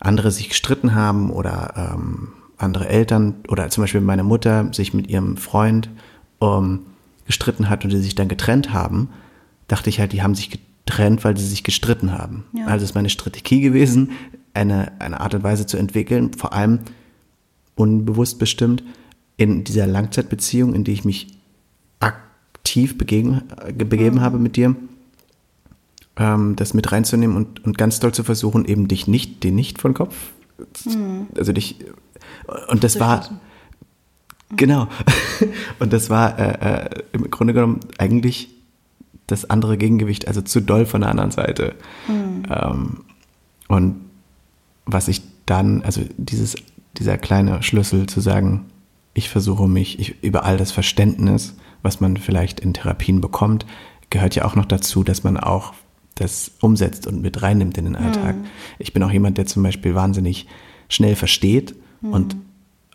andere 0.00 0.30
sich 0.30 0.50
gestritten 0.50 0.94
haben 0.94 1.30
oder 1.30 1.94
ähm, 1.94 2.28
andere 2.58 2.88
Eltern 2.88 3.36
oder 3.48 3.70
zum 3.70 3.84
Beispiel 3.84 4.00
meine 4.00 4.24
Mutter 4.24 4.72
sich 4.74 4.92
mit 4.92 5.08
ihrem 5.08 5.36
Freund 5.36 5.88
ähm, 6.42 6.80
gestritten 7.24 7.70
hat 7.70 7.84
und 7.84 7.90
die 7.90 7.98
sich 7.98 8.16
dann 8.16 8.28
getrennt 8.28 8.72
haben, 8.72 9.08
dachte 9.68 9.88
ich 9.88 10.00
halt, 10.00 10.12
die 10.12 10.22
haben 10.22 10.34
sich 10.34 10.50
getrennt, 10.50 11.24
weil 11.24 11.36
sie 11.36 11.46
sich 11.46 11.62
gestritten 11.62 12.12
haben. 12.12 12.44
Ja. 12.52 12.66
Also 12.66 12.84
ist 12.84 12.94
meine 12.96 13.08
Strategie 13.08 13.60
gewesen, 13.60 14.10
eine, 14.52 14.92
eine 15.00 15.20
Art 15.20 15.34
und 15.34 15.44
Weise 15.44 15.64
zu 15.64 15.76
entwickeln, 15.76 16.32
vor 16.34 16.52
allem 16.52 16.80
unbewusst 17.76 18.38
bestimmt, 18.38 18.82
in 19.36 19.64
dieser 19.64 19.86
Langzeitbeziehung, 19.86 20.74
in 20.74 20.84
die 20.84 20.92
ich 20.92 21.04
mich 21.04 21.28
aktiv 22.00 22.98
begeben, 22.98 23.42
begeben 23.76 24.16
mhm. 24.16 24.20
habe 24.20 24.38
mit 24.38 24.56
dir, 24.56 24.74
ähm, 26.16 26.56
das 26.56 26.74
mit 26.74 26.92
reinzunehmen 26.92 27.36
und, 27.36 27.64
und 27.64 27.78
ganz 27.78 28.00
doll 28.00 28.12
zu 28.12 28.24
versuchen, 28.24 28.64
eben 28.64 28.88
dich 28.88 29.06
nicht, 29.06 29.42
den 29.44 29.54
nicht 29.54 29.80
von 29.80 29.94
Kopf, 29.94 30.14
mhm. 30.84 31.28
also 31.36 31.52
dich, 31.52 31.76
und 32.68 32.84
das 32.84 33.00
war, 33.00 33.28
Genau. 34.56 34.88
Und 35.78 35.92
das 35.92 36.10
war 36.10 36.38
äh, 36.38 36.84
äh, 36.84 37.02
im 37.12 37.30
Grunde 37.30 37.54
genommen 37.54 37.80
eigentlich 37.98 38.50
das 39.26 39.48
andere 39.48 39.78
Gegengewicht, 39.78 40.28
also 40.28 40.42
zu 40.42 40.60
doll 40.60 40.86
von 40.86 41.00
der 41.00 41.10
anderen 41.10 41.30
Seite. 41.30 41.74
Mhm. 42.08 42.42
Ähm, 42.50 42.96
und 43.68 44.00
was 44.84 45.08
ich 45.08 45.22
dann, 45.46 45.82
also 45.82 46.02
dieses, 46.16 46.56
dieser 46.98 47.16
kleine 47.18 47.62
Schlüssel 47.62 48.06
zu 48.06 48.20
sagen, 48.20 48.66
ich 49.14 49.28
versuche 49.28 49.68
mich 49.68 49.98
ich, 49.98 50.22
über 50.22 50.44
all 50.44 50.58
das 50.58 50.72
Verständnis, 50.72 51.56
was 51.82 52.00
man 52.00 52.16
vielleicht 52.16 52.60
in 52.60 52.74
Therapien 52.74 53.20
bekommt, 53.20 53.64
gehört 54.10 54.34
ja 54.34 54.44
auch 54.44 54.56
noch 54.56 54.66
dazu, 54.66 55.04
dass 55.04 55.24
man 55.24 55.36
auch 55.38 55.74
das 56.14 56.52
umsetzt 56.60 57.06
und 57.06 57.22
mit 57.22 57.42
reinnimmt 57.42 57.76
in 57.78 57.86
den 57.86 57.96
Alltag. 57.96 58.36
Mhm. 58.36 58.44
Ich 58.78 58.92
bin 58.92 59.02
auch 59.02 59.10
jemand, 59.10 59.38
der 59.38 59.46
zum 59.46 59.62
Beispiel 59.62 59.94
wahnsinnig 59.94 60.46
schnell 60.88 61.16
versteht 61.16 61.74
mhm. 62.00 62.12
und 62.12 62.36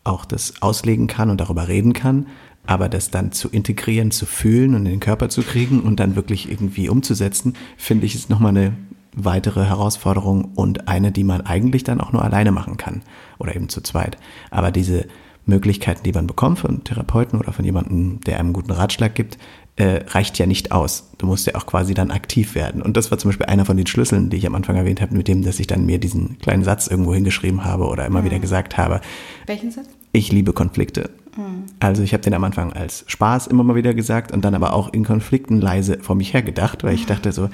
auch 0.03 0.25
das 0.25 0.61
auslegen 0.61 1.07
kann 1.07 1.29
und 1.29 1.41
darüber 1.41 1.67
reden 1.67 1.93
kann, 1.93 2.27
aber 2.65 2.87
das 2.87 3.11
dann 3.11 3.31
zu 3.31 3.49
integrieren, 3.49 4.11
zu 4.11 4.25
fühlen 4.25 4.75
und 4.75 4.85
in 4.85 4.91
den 4.91 4.99
Körper 4.99 5.29
zu 5.29 5.41
kriegen 5.41 5.81
und 5.81 5.99
dann 5.99 6.15
wirklich 6.15 6.49
irgendwie 6.49 6.89
umzusetzen, 6.89 7.55
finde 7.77 8.05
ich, 8.05 8.15
ist 8.15 8.29
nochmal 8.29 8.55
eine 8.55 8.73
weitere 9.13 9.65
Herausforderung 9.65 10.53
und 10.55 10.87
eine, 10.87 11.11
die 11.11 11.23
man 11.23 11.41
eigentlich 11.41 11.83
dann 11.83 11.99
auch 11.99 12.13
nur 12.13 12.23
alleine 12.23 12.51
machen 12.51 12.77
kann 12.77 13.01
oder 13.37 13.55
eben 13.55 13.69
zu 13.69 13.81
zweit. 13.81 14.17
Aber 14.51 14.71
diese 14.71 15.07
Möglichkeiten, 15.45 16.03
die 16.03 16.11
man 16.11 16.27
bekommt 16.27 16.59
von 16.59 16.83
Therapeuten 16.83 17.39
oder 17.39 17.51
von 17.51 17.65
jemandem, 17.65 18.21
der 18.21 18.39
einem 18.39 18.53
guten 18.53 18.71
Ratschlag 18.71 19.15
gibt, 19.15 19.37
äh, 19.79 20.03
reicht 20.07 20.37
ja 20.37 20.45
nicht 20.45 20.73
aus. 20.73 21.09
Du 21.17 21.25
musst 21.25 21.47
ja 21.47 21.55
auch 21.55 21.65
quasi 21.65 21.93
dann 21.93 22.11
aktiv 22.11 22.53
werden. 22.53 22.81
Und 22.81 22.97
das 22.97 23.11
war 23.11 23.17
zum 23.17 23.29
Beispiel 23.29 23.45
einer 23.45 23.63
von 23.63 23.77
den 23.77 23.87
Schlüsseln, 23.87 24.29
die 24.29 24.35
ich 24.35 24.45
am 24.45 24.53
Anfang 24.53 24.75
erwähnt 24.75 24.99
habe, 24.99 25.15
mit 25.15 25.29
dem, 25.29 25.41
dass 25.41 25.57
ich 25.59 25.67
dann 25.67 25.85
mir 25.85 25.99
diesen 25.99 26.37
kleinen 26.39 26.65
Satz 26.65 26.87
irgendwo 26.87 27.13
hingeschrieben 27.13 27.63
habe 27.63 27.87
oder 27.87 28.05
immer 28.05 28.19
mhm. 28.19 28.25
wieder 28.25 28.39
gesagt 28.39 28.77
habe. 28.77 28.99
Welchen 29.45 29.71
Satz? 29.71 29.87
Ich 30.11 30.33
liebe 30.33 30.51
Konflikte. 30.51 31.09
Mhm. 31.37 31.63
Also 31.79 32.03
ich 32.03 32.11
habe 32.11 32.21
den 32.21 32.33
am 32.33 32.43
Anfang 32.43 32.73
als 32.73 33.05
Spaß 33.07 33.47
immer 33.47 33.63
mal 33.63 33.75
wieder 33.75 33.93
gesagt 33.93 34.33
und 34.33 34.43
dann 34.43 34.53
aber 34.53 34.73
auch 34.73 34.91
in 34.91 35.05
Konflikten 35.05 35.61
leise 35.61 35.99
vor 36.01 36.17
mich 36.17 36.33
hergedacht, 36.33 36.83
weil 36.83 36.93
ich 36.93 37.03
mhm. 37.03 37.07
dachte 37.07 37.31
so, 37.31 37.49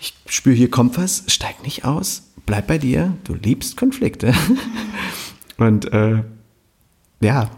ich 0.00 0.14
spüre, 0.26 0.56
hier 0.56 0.70
kommt 0.70 0.96
was, 0.96 1.24
steig 1.26 1.62
nicht 1.62 1.84
aus, 1.84 2.30
bleib 2.46 2.68
bei 2.68 2.78
dir, 2.78 3.12
du 3.24 3.34
liebst 3.34 3.76
Konflikte. 3.76 4.32
und 5.58 5.92
äh, 5.92 6.22
ja, 7.20 7.50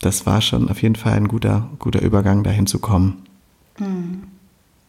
das 0.00 0.26
war 0.26 0.40
schon 0.40 0.68
auf 0.68 0.82
jeden 0.82 0.96
Fall 0.96 1.12
ein 1.12 1.28
guter, 1.28 1.70
guter 1.78 2.02
Übergang, 2.02 2.42
dahin 2.42 2.66
zu 2.66 2.80
kommen. 2.80 3.22
Mhm. 3.80 4.24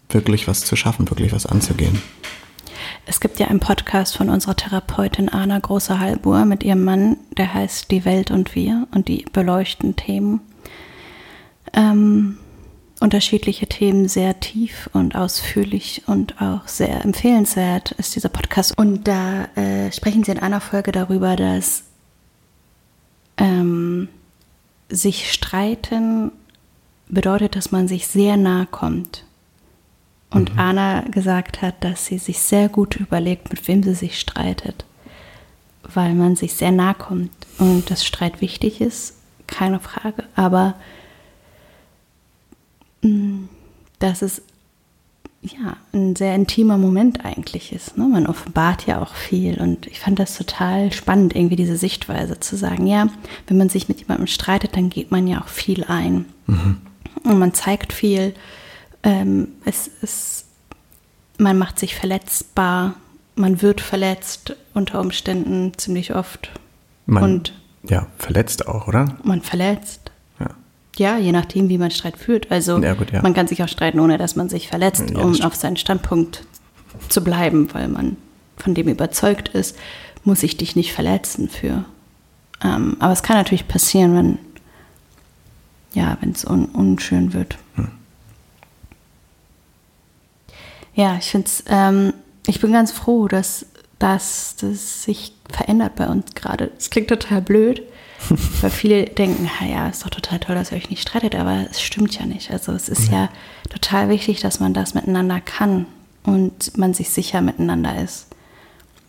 Wirklich 0.09 0.47
was 0.47 0.65
zu 0.65 0.75
schaffen, 0.75 1.09
wirklich 1.09 1.31
was 1.31 1.45
anzugehen. 1.45 2.01
Es 3.05 3.19
gibt 3.19 3.39
ja 3.39 3.47
einen 3.47 3.59
Podcast 3.59 4.15
von 4.17 4.29
unserer 4.29 4.55
Therapeutin 4.55 5.29
Anna 5.29 5.57
Große-Halbur 5.57 6.45
mit 6.45 6.63
ihrem 6.63 6.83
Mann, 6.83 7.17
der 7.37 7.53
heißt 7.53 7.89
Die 7.91 8.05
Welt 8.05 8.31
und 8.31 8.55
wir 8.55 8.87
und 8.91 9.07
die 9.07 9.25
beleuchten 9.31 9.95
Themen. 9.95 10.41
Ähm, 11.73 12.37
unterschiedliche 12.99 13.67
Themen 13.67 14.07
sehr 14.07 14.39
tief 14.39 14.89
und 14.93 15.15
ausführlich 15.15 16.03
und 16.05 16.41
auch 16.41 16.67
sehr 16.67 17.03
empfehlenswert 17.03 17.91
ist 17.93 18.15
dieser 18.15 18.29
Podcast. 18.29 18.77
Und 18.77 19.07
da 19.07 19.45
äh, 19.55 19.91
sprechen 19.91 20.23
sie 20.23 20.31
in 20.31 20.39
einer 20.39 20.61
Folge 20.61 20.91
darüber, 20.91 21.35
dass 21.35 21.83
ähm, 23.37 24.07
sich 24.89 25.31
streiten 25.31 26.31
bedeutet, 27.11 27.55
dass 27.55 27.71
man 27.71 27.87
sich 27.87 28.07
sehr 28.07 28.37
nah 28.37 28.65
kommt. 28.65 29.25
Und 30.31 30.53
mhm. 30.53 30.59
Anna 30.59 31.01
gesagt 31.01 31.61
hat, 31.61 31.83
dass 31.83 32.05
sie 32.05 32.17
sich 32.17 32.39
sehr 32.39 32.69
gut 32.69 32.95
überlegt, 32.95 33.49
mit 33.51 33.67
wem 33.67 33.83
sie 33.83 33.93
sich 33.93 34.19
streitet, 34.19 34.85
weil 35.93 36.15
man 36.15 36.35
sich 36.35 36.53
sehr 36.53 36.71
nah 36.71 36.93
kommt 36.93 37.31
und 37.57 37.91
das 37.91 38.05
Streit 38.05 38.39
wichtig 38.39 38.79
ist, 38.79 39.15
keine 39.47 39.81
Frage, 39.81 40.23
aber 40.35 40.75
mm, 43.01 43.43
dass 43.99 44.21
es 44.21 44.41
ja 45.41 45.75
ein 45.91 46.15
sehr 46.15 46.35
intimer 46.35 46.77
Moment 46.77 47.25
eigentlich 47.25 47.73
ist. 47.73 47.97
Ne? 47.97 48.05
Man 48.05 48.27
offenbart 48.27 48.85
ja 48.85 49.01
auch 49.01 49.15
viel 49.15 49.59
und 49.59 49.87
ich 49.87 49.99
fand 49.99 50.17
das 50.17 50.37
total 50.37 50.93
spannend, 50.93 51.35
irgendwie 51.35 51.55
diese 51.57 51.75
Sichtweise 51.75 52.39
zu 52.39 52.55
sagen, 52.55 52.87
ja, 52.87 53.07
wenn 53.47 53.57
man 53.57 53.67
sich 53.67 53.89
mit 53.89 53.99
jemandem 53.99 54.27
streitet, 54.27 54.77
dann 54.77 54.89
geht 54.89 55.11
man 55.11 55.27
ja 55.27 55.41
auch 55.41 55.49
viel 55.49 55.83
ein 55.83 56.25
mhm. 56.47 56.77
Und 57.31 57.39
man 57.39 57.53
zeigt 57.53 57.93
viel 57.93 58.33
ähm, 59.03 59.49
es 59.65 59.89
ist, 60.01 60.45
man 61.37 61.57
macht 61.57 61.79
sich 61.79 61.95
verletzbar, 61.95 62.95
man 63.35 63.61
wird 63.61 63.81
verletzt 63.81 64.55
unter 64.73 64.99
Umständen 64.99 65.73
ziemlich 65.77 66.13
oft. 66.13 66.51
Man, 67.05 67.23
und 67.23 67.53
ja, 67.83 68.07
verletzt 68.17 68.67
auch, 68.67 68.87
oder? 68.87 69.17
Man 69.23 69.41
verletzt. 69.41 70.11
Ja. 70.39 70.49
Ja, 70.97 71.17
je 71.17 71.31
nachdem, 71.31 71.69
wie 71.69 71.77
man 71.77 71.91
Streit 71.91 72.17
führt. 72.17 72.51
Also 72.51 72.77
ja, 72.79 72.93
gut, 72.93 73.11
ja. 73.11 73.21
man 73.21 73.33
kann 73.33 73.47
sich 73.47 73.63
auch 73.63 73.67
streiten, 73.67 73.99
ohne 73.99 74.17
dass 74.17 74.35
man 74.35 74.49
sich 74.49 74.67
verletzt, 74.67 75.15
um 75.15 75.41
auf 75.41 75.55
seinen 75.55 75.77
Standpunkt 75.77 76.45
zu 77.09 77.23
bleiben, 77.23 77.73
weil 77.73 77.87
man 77.87 78.17
von 78.57 78.75
dem 78.75 78.87
überzeugt 78.87 79.49
ist, 79.49 79.75
muss 80.23 80.43
ich 80.43 80.57
dich 80.57 80.75
nicht 80.75 80.93
verletzen 80.93 81.49
für. 81.49 81.85
Ähm, 82.63 82.97
aber 82.99 83.13
es 83.13 83.23
kann 83.23 83.37
natürlich 83.37 83.67
passieren, 83.67 84.15
wenn 84.15 84.37
ja, 85.93 86.17
wenn 86.21 86.31
es 86.31 86.45
un 86.45 86.65
unschön 86.65 87.33
wird. 87.33 87.57
Hm. 87.75 87.91
Ja, 90.93 91.17
ich 91.17 91.31
finde 91.31 91.49
ähm, 91.67 92.13
ich 92.47 92.59
bin 92.59 92.71
ganz 92.71 92.91
froh, 92.91 93.27
dass, 93.27 93.65
dass 93.99 94.55
das 94.57 95.03
sich 95.03 95.33
verändert 95.49 95.95
bei 95.95 96.07
uns 96.07 96.33
gerade. 96.33 96.71
Es 96.77 96.89
klingt 96.89 97.09
total 97.09 97.41
blöd, 97.41 97.83
weil 98.61 98.69
viele 98.69 99.05
denken, 99.05 99.49
ja, 99.67 99.87
ist 99.87 100.03
doch 100.03 100.09
total 100.09 100.39
toll, 100.39 100.55
dass 100.55 100.71
ihr 100.71 100.77
euch 100.77 100.89
nicht 100.89 101.01
streitet, 101.01 101.35
aber 101.35 101.65
es 101.69 101.81
stimmt 101.81 102.17
ja 102.17 102.25
nicht. 102.25 102.51
Also 102.51 102.71
es 102.71 102.89
ist 102.89 103.11
ja. 103.11 103.23
ja 103.23 103.29
total 103.69 104.09
wichtig, 104.09 104.41
dass 104.41 104.59
man 104.59 104.73
das 104.73 104.93
miteinander 104.93 105.39
kann 105.39 105.85
und 106.23 106.77
man 106.77 106.93
sich 106.93 107.09
sicher 107.09 107.41
miteinander 107.41 108.01
ist. 108.01 108.27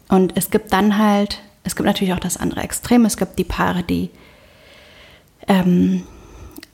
Und 0.08 0.36
es 0.36 0.50
gibt 0.50 0.72
dann 0.72 0.98
halt, 0.98 1.40
es 1.64 1.76
gibt 1.76 1.86
natürlich 1.86 2.12
auch 2.12 2.20
das 2.20 2.36
andere 2.36 2.60
Extrem. 2.60 3.04
Es 3.04 3.16
gibt 3.16 3.38
die 3.38 3.44
Paare, 3.44 3.82
die 3.82 4.10
ähm, 5.48 6.02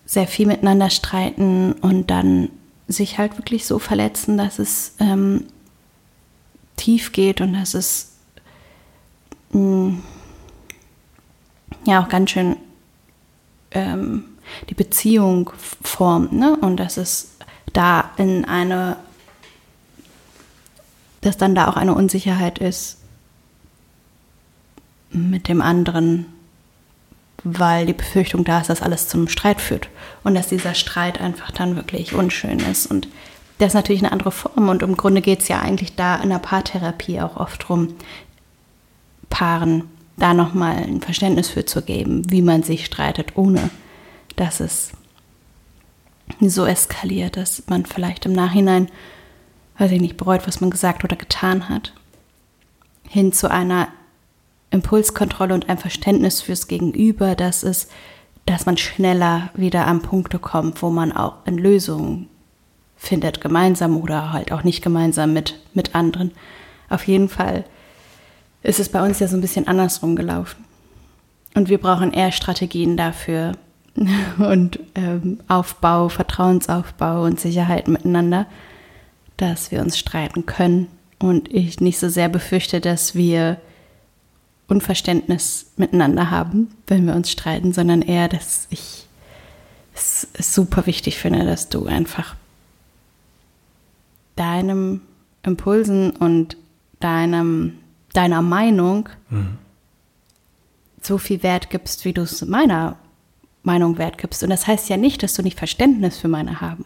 sehr 0.08 0.26
viel 0.26 0.46
miteinander 0.46 0.88
streiten 0.88 1.72
und 1.72 2.10
dann 2.10 2.48
sich 2.88 3.18
halt 3.18 3.36
wirklich 3.36 3.66
so 3.66 3.78
verletzen, 3.78 4.38
dass 4.38 4.58
es 4.58 4.94
ähm, 5.00 5.44
tief 6.76 7.12
geht 7.12 7.42
und 7.42 7.52
dass 7.52 7.74
es 7.74 8.12
mh, 9.52 9.60
mm, 9.60 10.02
ja 11.84 12.02
auch 12.02 12.08
ganz 12.08 12.30
schön 12.30 12.56
ähm, 13.72 14.24
die 14.70 14.74
Beziehung 14.74 15.50
formt, 15.82 16.32
ne? 16.32 16.56
Und 16.56 16.78
dass 16.78 16.96
es 16.96 17.32
da 17.74 18.12
in 18.16 18.46
eine, 18.46 18.96
dass 21.20 21.36
dann 21.36 21.54
da 21.54 21.68
auch 21.68 21.76
eine 21.76 21.94
Unsicherheit 21.94 22.60
ist 22.60 22.96
mit 25.10 25.48
dem 25.48 25.60
anderen 25.60 26.37
weil 27.44 27.86
die 27.86 27.92
Befürchtung 27.92 28.44
da 28.44 28.60
ist, 28.60 28.70
dass 28.70 28.82
alles 28.82 29.08
zum 29.08 29.28
Streit 29.28 29.60
führt 29.60 29.88
und 30.24 30.34
dass 30.34 30.48
dieser 30.48 30.74
Streit 30.74 31.20
einfach 31.20 31.50
dann 31.50 31.76
wirklich 31.76 32.14
unschön 32.14 32.58
ist. 32.58 32.86
Und 32.86 33.08
das 33.58 33.68
ist 33.68 33.74
natürlich 33.74 34.02
eine 34.02 34.12
andere 34.12 34.32
Form 34.32 34.68
und 34.68 34.82
im 34.82 34.96
Grunde 34.96 35.20
geht 35.20 35.40
es 35.40 35.48
ja 35.48 35.60
eigentlich 35.60 35.96
da 35.96 36.16
in 36.16 36.30
der 36.30 36.38
Paartherapie 36.38 37.20
auch 37.20 37.36
oft 37.36 37.62
darum, 37.62 37.94
Paaren 39.30 39.84
da 40.16 40.34
nochmal 40.34 40.76
ein 40.76 41.00
Verständnis 41.00 41.48
für 41.48 41.64
zu 41.64 41.82
geben, 41.82 42.30
wie 42.30 42.42
man 42.42 42.62
sich 42.62 42.84
streitet, 42.84 43.36
ohne 43.36 43.70
dass 44.36 44.60
es 44.60 44.92
so 46.40 46.66
eskaliert, 46.66 47.36
dass 47.36 47.62
man 47.68 47.86
vielleicht 47.86 48.26
im 48.26 48.32
Nachhinein, 48.32 48.88
weiß 49.78 49.90
ich 49.92 50.00
nicht, 50.00 50.16
bereut, 50.16 50.46
was 50.46 50.60
man 50.60 50.70
gesagt 50.70 51.04
oder 51.04 51.16
getan 51.16 51.68
hat, 51.68 51.92
hin 53.08 53.32
zu 53.32 53.50
einer 53.50 53.88
Impulskontrolle 54.70 55.54
und 55.54 55.68
ein 55.68 55.78
Verständnis 55.78 56.40
fürs 56.40 56.68
Gegenüber, 56.68 57.34
dass 57.34 57.62
es, 57.62 57.88
dass 58.46 58.66
man 58.66 58.76
schneller 58.76 59.50
wieder 59.54 59.86
an 59.86 60.02
Punkte 60.02 60.38
kommt, 60.38 60.82
wo 60.82 60.90
man 60.90 61.12
auch 61.12 61.46
in 61.46 61.58
Lösungen 61.58 62.28
findet, 62.96 63.40
gemeinsam 63.40 63.96
oder 63.96 64.32
halt 64.32 64.52
auch 64.52 64.64
nicht 64.64 64.82
gemeinsam 64.82 65.32
mit, 65.32 65.58
mit 65.72 65.94
anderen. 65.94 66.32
Auf 66.90 67.06
jeden 67.06 67.28
Fall 67.28 67.64
ist 68.62 68.80
es 68.80 68.88
bei 68.88 69.02
uns 69.02 69.20
ja 69.20 69.28
so 69.28 69.36
ein 69.36 69.40
bisschen 69.40 69.68
andersrum 69.68 70.16
gelaufen. 70.16 70.64
Und 71.54 71.68
wir 71.68 71.78
brauchen 71.78 72.12
eher 72.12 72.32
Strategien 72.32 72.96
dafür 72.96 73.52
und 74.38 74.80
ähm, 74.94 75.40
Aufbau, 75.48 76.08
Vertrauensaufbau 76.08 77.24
und 77.24 77.40
Sicherheit 77.40 77.88
miteinander, 77.88 78.46
dass 79.36 79.70
wir 79.70 79.80
uns 79.80 79.98
streiten 79.98 80.46
können. 80.46 80.88
Und 81.18 81.52
ich 81.52 81.80
nicht 81.80 81.98
so 81.98 82.08
sehr 82.08 82.28
befürchte, 82.28 82.80
dass 82.80 83.14
wir 83.14 83.58
Unverständnis 84.68 85.72
miteinander 85.76 86.30
haben, 86.30 86.68
wenn 86.86 87.06
wir 87.06 87.14
uns 87.14 87.30
streiten, 87.30 87.72
sondern 87.72 88.02
eher, 88.02 88.28
dass 88.28 88.68
ich 88.70 89.06
es 89.94 90.28
super 90.38 90.86
wichtig 90.86 91.18
finde, 91.18 91.44
dass 91.44 91.68
du 91.68 91.86
einfach 91.86 92.36
deinem 94.36 95.00
Impulsen 95.42 96.10
und 96.10 96.56
deinem, 97.00 97.78
deiner 98.12 98.42
Meinung 98.42 99.08
mhm. 99.30 99.58
so 101.00 101.18
viel 101.18 101.42
Wert 101.42 101.70
gibst, 101.70 102.04
wie 102.04 102.12
du 102.12 102.22
es 102.22 102.44
meiner 102.44 102.96
Meinung 103.62 103.98
Wert 103.98 104.18
gibst. 104.18 104.42
Und 104.42 104.50
das 104.50 104.66
heißt 104.66 104.88
ja 104.88 104.96
nicht, 104.96 105.22
dass 105.22 105.34
du 105.34 105.42
nicht 105.42 105.58
Verständnis 105.58 106.18
für 106.18 106.28
meine 106.28 106.60
haben 106.60 106.84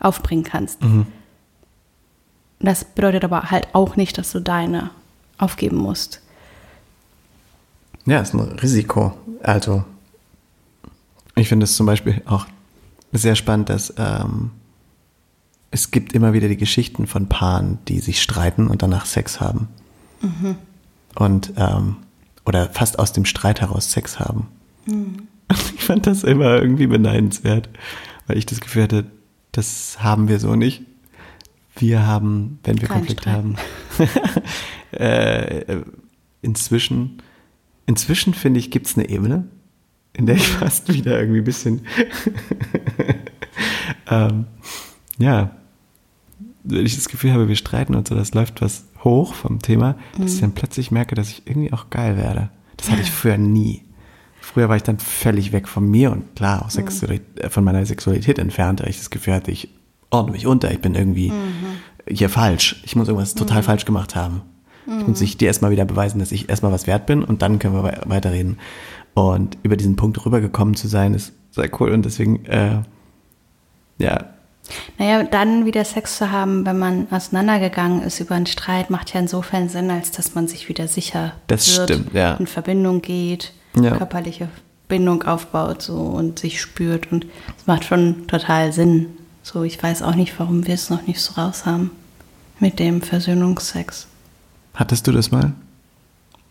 aufbringen 0.00 0.44
kannst. 0.44 0.82
Mhm. 0.82 1.06
Das 2.58 2.84
bedeutet 2.84 3.24
aber 3.24 3.50
halt 3.50 3.68
auch 3.74 3.96
nicht, 3.96 4.18
dass 4.18 4.32
du 4.32 4.40
deine 4.40 4.90
aufgeben 5.38 5.76
musst. 5.76 6.20
Ja, 8.10 8.18
ist 8.18 8.34
ein 8.34 8.40
Risiko. 8.40 9.12
Also, 9.40 9.84
ich 11.36 11.48
finde 11.48 11.62
es 11.62 11.76
zum 11.76 11.86
Beispiel 11.86 12.20
auch 12.26 12.44
sehr 13.12 13.36
spannend, 13.36 13.68
dass 13.68 13.94
ähm, 13.98 14.50
es 15.70 15.92
gibt 15.92 16.12
immer 16.12 16.32
wieder 16.32 16.48
die 16.48 16.56
Geschichten 16.56 17.06
von 17.06 17.28
Paaren, 17.28 17.78
die 17.86 18.00
sich 18.00 18.20
streiten 18.20 18.66
und 18.66 18.82
danach 18.82 19.06
Sex 19.06 19.40
haben. 19.40 19.68
Mhm. 20.22 20.56
Und 21.14 21.52
ähm, 21.56 21.98
oder 22.44 22.68
fast 22.70 22.98
aus 22.98 23.12
dem 23.12 23.24
Streit 23.24 23.60
heraus 23.60 23.92
Sex 23.92 24.18
haben. 24.18 24.48
Mhm. 24.86 25.28
Ich 25.76 25.84
fand 25.84 26.06
das 26.06 26.24
immer 26.24 26.60
irgendwie 26.60 26.86
beneidenswert, 26.88 27.68
weil 28.26 28.38
ich 28.38 28.46
das 28.46 28.60
Gefühl 28.60 28.84
hatte, 28.84 29.06
das 29.52 29.98
haben 30.02 30.28
wir 30.28 30.38
so 30.40 30.56
nicht. 30.56 30.82
Wir 31.76 32.06
haben, 32.06 32.58
wenn 32.64 32.80
wir 32.80 32.88
Kein 32.88 32.98
Konflikt 32.98 33.22
Streit. 33.22 33.34
haben, 33.34 33.56
äh, 34.92 35.82
inzwischen, 36.42 37.20
inzwischen 37.86 38.34
finde 38.34 38.60
ich, 38.60 38.70
gibt 38.70 38.86
es 38.86 38.96
eine 38.96 39.08
Ebene, 39.08 39.48
in 40.12 40.26
der 40.26 40.36
ich 40.36 40.52
mhm. 40.52 40.56
fast 40.58 40.92
wieder 40.92 41.18
irgendwie 41.18 41.40
ein 41.40 41.44
bisschen, 41.44 41.86
ähm, 44.10 44.46
ja, 45.18 45.50
wenn 46.62 46.86
ich 46.86 46.96
das 46.96 47.08
Gefühl 47.08 47.32
habe, 47.32 47.48
wir 47.48 47.56
streiten 47.56 47.94
und 47.94 48.08
so, 48.08 48.14
das 48.14 48.34
läuft 48.34 48.60
was 48.60 48.84
hoch 49.02 49.34
vom 49.34 49.60
Thema, 49.60 49.96
mhm. 50.16 50.22
dass 50.22 50.34
ich 50.34 50.40
dann 50.40 50.52
plötzlich 50.52 50.90
merke, 50.90 51.14
dass 51.14 51.30
ich 51.30 51.42
irgendwie 51.46 51.72
auch 51.72 51.90
geil 51.90 52.16
werde. 52.16 52.50
Das 52.76 52.90
hatte 52.90 53.02
ich 53.02 53.10
früher 53.10 53.38
nie. 53.38 53.82
Früher 54.40 54.68
war 54.68 54.76
ich 54.76 54.82
dann 54.82 54.98
völlig 54.98 55.52
weg 55.52 55.68
von 55.68 55.88
mir 55.88 56.10
und 56.10 56.34
klar, 56.34 56.64
auch 56.64 56.74
mhm. 56.74 57.20
von 57.50 57.64
meiner 57.64 57.84
Sexualität 57.84 58.38
entfernt, 58.38 58.80
weil 58.80 58.88
ich 58.88 58.98
das 58.98 59.10
Gefühl 59.10 59.34
hatte, 59.34 59.50
ich 59.50 59.68
ordne 60.10 60.32
mich 60.32 60.46
unter, 60.46 60.70
ich 60.70 60.80
bin 60.80 60.94
irgendwie 60.94 61.30
mhm. 61.30 61.78
hier 62.08 62.28
falsch. 62.28 62.82
Ich 62.84 62.96
muss 62.96 63.08
irgendwas 63.08 63.34
total 63.34 63.58
mhm. 63.58 63.64
falsch 63.64 63.84
gemacht 63.84 64.16
haben. 64.16 64.42
Ich 64.98 65.06
muss 65.06 65.20
ich 65.20 65.36
dir 65.36 65.48
erstmal 65.48 65.70
wieder 65.70 65.84
beweisen, 65.84 66.18
dass 66.18 66.32
ich 66.32 66.48
erstmal 66.48 66.72
was 66.72 66.86
wert 66.86 67.06
bin 67.06 67.22
und 67.22 67.42
dann 67.42 67.58
können 67.58 67.74
wir 67.74 68.02
weiterreden. 68.06 68.58
Und 69.14 69.56
über 69.62 69.76
diesen 69.76 69.96
Punkt 69.96 70.24
rübergekommen 70.24 70.74
zu 70.74 70.88
sein, 70.88 71.14
ist 71.14 71.32
sehr 71.52 71.70
cool 71.80 71.90
und 71.92 72.04
deswegen, 72.04 72.44
äh, 72.46 72.82
ja, 73.98 74.26
naja, 74.98 75.22
dann 75.24 75.64
wieder 75.64 75.84
Sex 75.84 76.18
zu 76.18 76.30
haben, 76.30 76.64
wenn 76.66 76.78
man 76.78 77.08
auseinandergegangen 77.10 78.02
ist 78.02 78.20
über 78.20 78.34
einen 78.34 78.46
Streit, 78.46 78.90
macht 78.90 79.12
ja 79.12 79.20
insofern 79.20 79.68
Sinn, 79.68 79.90
als 79.90 80.10
dass 80.10 80.34
man 80.34 80.48
sich 80.48 80.68
wieder 80.68 80.86
sicher 80.86 81.32
das 81.46 81.76
wird, 81.76 81.90
stimmt, 81.90 82.14
ja. 82.14 82.34
in 82.34 82.46
Verbindung 82.46 83.02
geht, 83.02 83.52
ja. 83.74 83.96
körperliche 83.96 84.48
Bindung 84.88 85.22
aufbaut 85.22 85.82
so 85.82 85.96
und 85.96 86.38
sich 86.38 86.60
spürt 86.60 87.10
und 87.12 87.26
es 87.58 87.66
macht 87.66 87.84
schon 87.84 88.26
total 88.26 88.72
Sinn. 88.72 89.06
So, 89.42 89.62
ich 89.62 89.82
weiß 89.82 90.02
auch 90.02 90.14
nicht, 90.14 90.38
warum 90.38 90.66
wir 90.66 90.74
es 90.74 90.90
noch 90.90 91.06
nicht 91.06 91.20
so 91.20 91.40
raus 91.40 91.64
haben 91.64 91.90
mit 92.58 92.78
dem 92.78 93.00
Versöhnungsex. 93.00 94.06
Hattest 94.74 95.06
du 95.06 95.12
das 95.12 95.30
mal 95.30 95.52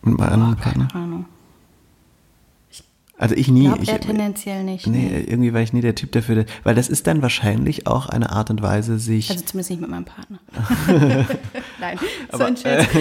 mit 0.01 0.17
meinem 0.17 0.33
anderen 0.33 0.55
Partner? 0.55 0.87
Keine 0.87 1.03
Ahnung. 1.03 1.25
Also 3.19 3.35
ich 3.35 3.49
nie. 3.49 3.65
Glaub 3.65 3.81
ich, 3.81 3.89
er 3.89 3.99
tendenziell 3.99 4.63
nicht. 4.63 4.87
Nee, 4.87 5.09
nee, 5.11 5.25
irgendwie 5.27 5.53
war 5.53 5.59
ich 5.59 5.73
nie 5.73 5.81
der 5.81 5.93
Typ 5.93 6.13
dafür. 6.13 6.45
Weil 6.63 6.73
das 6.73 6.87
ist 6.87 7.05
dann 7.05 7.21
wahrscheinlich 7.21 7.85
auch 7.85 8.07
eine 8.07 8.31
Art 8.31 8.49
und 8.49 8.61
Weise, 8.61 8.97
sich. 8.97 9.29
Also 9.29 9.43
zumindest 9.43 9.71
nicht 9.71 9.81
mit 9.81 9.89
meinem 9.89 10.05
Partner. 10.05 10.39
Nein, 11.81 11.99
so 11.99 12.05
Aber, 12.29 12.45
ein 12.45 12.55
Scherz. 12.55 12.87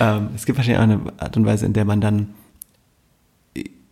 ähm, 0.00 0.30
es 0.34 0.46
gibt 0.46 0.58
wahrscheinlich 0.58 0.78
auch 0.78 0.82
eine 0.82 1.00
Art 1.18 1.36
und 1.36 1.46
Weise, 1.46 1.64
in 1.64 1.74
der 1.74 1.84
man 1.84 2.00
dann 2.00 2.34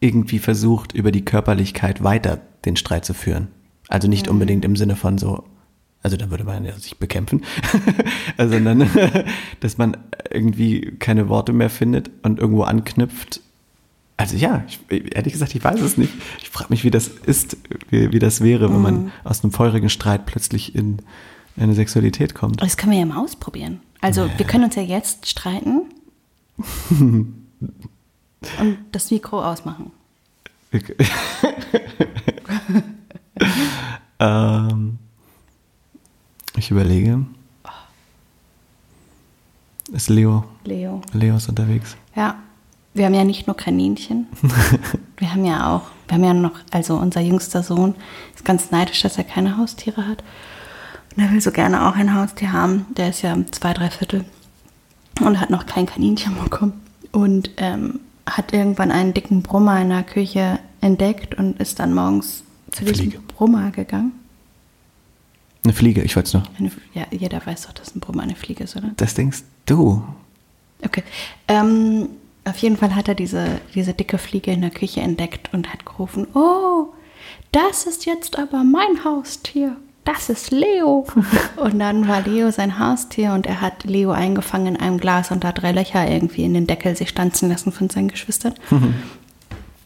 irgendwie 0.01 0.41
versucht, 0.41 0.93
über 0.93 1.13
die 1.13 1.25
Körperlichkeit 1.25 2.03
weiter 2.03 2.41
den 2.65 2.75
Streit 2.75 3.05
zu 3.05 3.15
führen. 3.15 3.47
Also 3.89 4.09
nicht 4.09 4.27
mhm. 4.27 4.33
unbedingt 4.33 4.65
im 4.65 4.75
Sinne 4.75 4.97
von 4.97 5.19
so, 5.19 5.45
also 6.03 6.17
da 6.17 6.31
würde 6.31 6.45
man 6.45 6.65
ja 6.65 6.73
sich 6.79 6.99
bekämpfen, 6.99 7.45
sondern 8.39 8.89
dass 9.61 9.79
man 9.79 9.97
irgendwie 10.31 10.93
keine 10.99 11.29
Worte 11.29 11.53
mehr 11.53 11.71
findet 11.71 12.11
und 12.23 12.39
irgendwo 12.39 12.63
anknüpft 12.63 13.41
also 14.21 14.37
ja, 14.37 14.63
ich, 14.69 14.81
ehrlich 15.15 15.33
gesagt, 15.33 15.55
ich 15.55 15.65
weiß 15.65 15.81
es 15.81 15.97
nicht. 15.97 16.13
Ich 16.43 16.51
frage 16.51 16.67
mich, 16.69 16.85
wie 16.85 16.91
das 16.91 17.09
ist, 17.09 17.57
wie, 17.89 18.13
wie 18.13 18.19
das 18.19 18.43
wäre, 18.43 18.71
wenn 18.71 18.83
man 18.83 19.05
mhm. 19.05 19.13
aus 19.25 19.43
einem 19.43 19.51
feurigen 19.51 19.89
Streit 19.89 20.27
plötzlich 20.27 20.75
in 20.75 20.99
eine 21.57 21.73
Sexualität 21.73 22.35
kommt. 22.35 22.61
Das 22.61 22.77
können 22.77 22.93
wir 22.93 22.99
ja 22.99 23.07
mal 23.07 23.17
ausprobieren. 23.17 23.81
Also 24.03 24.27
nee. 24.27 24.33
wir 24.37 24.47
können 24.47 24.65
uns 24.65 24.75
ja 24.75 24.83
jetzt 24.83 25.27
streiten 25.27 25.85
und 26.91 27.47
das 28.93 29.11
Mikro 29.11 29.43
ausmachen. 29.43 29.91
ähm, 34.19 34.99
ich 36.61 36.71
überlege. 36.71 37.27
Ist 39.93 40.09
Leo? 40.09 40.45
Leo. 40.65 41.01
Leo 41.13 41.37
ist 41.37 41.49
unterwegs. 41.49 41.97
Ja. 42.15 42.37
Wir 42.93 43.07
haben 43.07 43.15
ja 43.15 43.25
nicht 43.25 43.47
nur 43.47 43.57
Kaninchen. 43.57 44.27
wir 45.17 45.33
haben 45.33 45.45
ja 45.45 45.75
auch, 45.75 45.83
wir 46.09 46.17
haben 46.17 46.25
ja 46.25 46.35
noch, 46.35 46.59
also 46.73 46.97
unser 46.97 47.21
jüngster 47.21 47.63
Sohn 47.63 47.95
ist 48.35 48.45
ganz 48.45 48.73
neidisch, 48.73 49.03
dass 49.03 49.17
er 49.17 49.23
keine 49.25 49.57
Haustiere 49.57 50.09
hat. 50.09 50.25
Und 51.17 51.23
er 51.23 51.31
will 51.31 51.41
so 51.41 51.53
gerne 51.53 51.87
auch 51.87 51.95
ein 51.95 52.15
Haustier 52.15 52.53
haben. 52.53 52.87
Der 52.97 53.11
ist 53.11 53.23
ja 53.23 53.37
zwei, 53.53 53.75
drei 53.75 53.91
Viertel 53.91 54.25
und 55.21 55.41
hat 55.41 55.51
noch 55.51 55.67
kein 55.67 55.87
Kaninchen 55.87 56.35
bekommen. 56.43 56.73
Und 57.13 57.51
ähm, 57.59 58.01
hat 58.27 58.53
irgendwann 58.53 58.91
einen 58.91 59.15
dicken 59.15 59.43
Brummer 59.43 59.81
in 59.81 59.91
der 59.91 60.03
Küche 60.03 60.59
entdeckt 60.81 61.37
und 61.37 61.61
ist 61.61 61.79
dann 61.79 61.95
morgens 61.95 62.43
zu 62.73 62.85
diesem 62.85 63.11
Fliege. 63.11 63.19
Brummer 63.29 63.71
gegangen. 63.71 64.20
Eine 65.65 65.73
Fliege, 65.75 66.03
ich 66.03 66.17
weiß 66.17 66.35
noch. 66.35 66.45
Eine, 66.59 66.71
ja, 66.95 67.07
jeder 67.11 67.45
weiß 67.45 67.67
doch, 67.67 67.73
dass 67.73 67.95
ein 67.95 68.01
Brummer 68.01 68.23
eine 68.23 68.35
Fliege 68.35 68.65
ist, 68.65 68.77
oder? 68.77 68.93
Das 68.97 69.15
denkst 69.15 69.43
du. 69.67 70.03
Okay. 70.83 71.03
Ähm, 71.49 72.09
auf 72.45 72.57
jeden 72.59 72.77
Fall 72.77 72.95
hat 72.95 73.09
er 73.09 73.15
diese, 73.15 73.61
diese 73.75 73.93
dicke 73.93 74.19
Fliege 74.19 74.51
in 74.53 74.63
der 74.63 74.71
Küche 74.71 75.01
entdeckt 75.01 75.53
und 75.53 75.73
hat 75.73 75.85
gerufen, 75.85 76.27
oh, 76.35 76.87
das 77.53 77.85
ist 77.85 78.07
jetzt 78.07 78.39
aber 78.39 78.65
mein 78.65 79.05
Haustier. 79.05 79.77
Das 80.05 80.31
ist 80.31 80.51
Leo. 80.51 81.07
und 81.57 81.79
dann 81.79 82.09
war 82.09 82.23
Leo 82.23 82.51
sein 82.51 82.79
Haustier 82.79 83.33
und 83.33 83.47
er 83.47 83.61
hat 83.61 83.85
Leo 83.85 84.13
eingefangen 84.13 84.75
in 84.75 84.81
einem 84.81 84.99
Glas 84.99 85.31
und 85.31 85.45
da 85.45 85.53
drei 85.53 85.73
Löcher 85.73 86.09
irgendwie 86.09 86.45
in 86.45 86.55
den 86.55 86.67
Deckel 86.67 86.97
sich 86.97 87.11
stanzen 87.11 87.51
lassen 87.51 87.71
von 87.71 87.91
seinen 87.91 88.09
Geschwistern. 88.09 88.55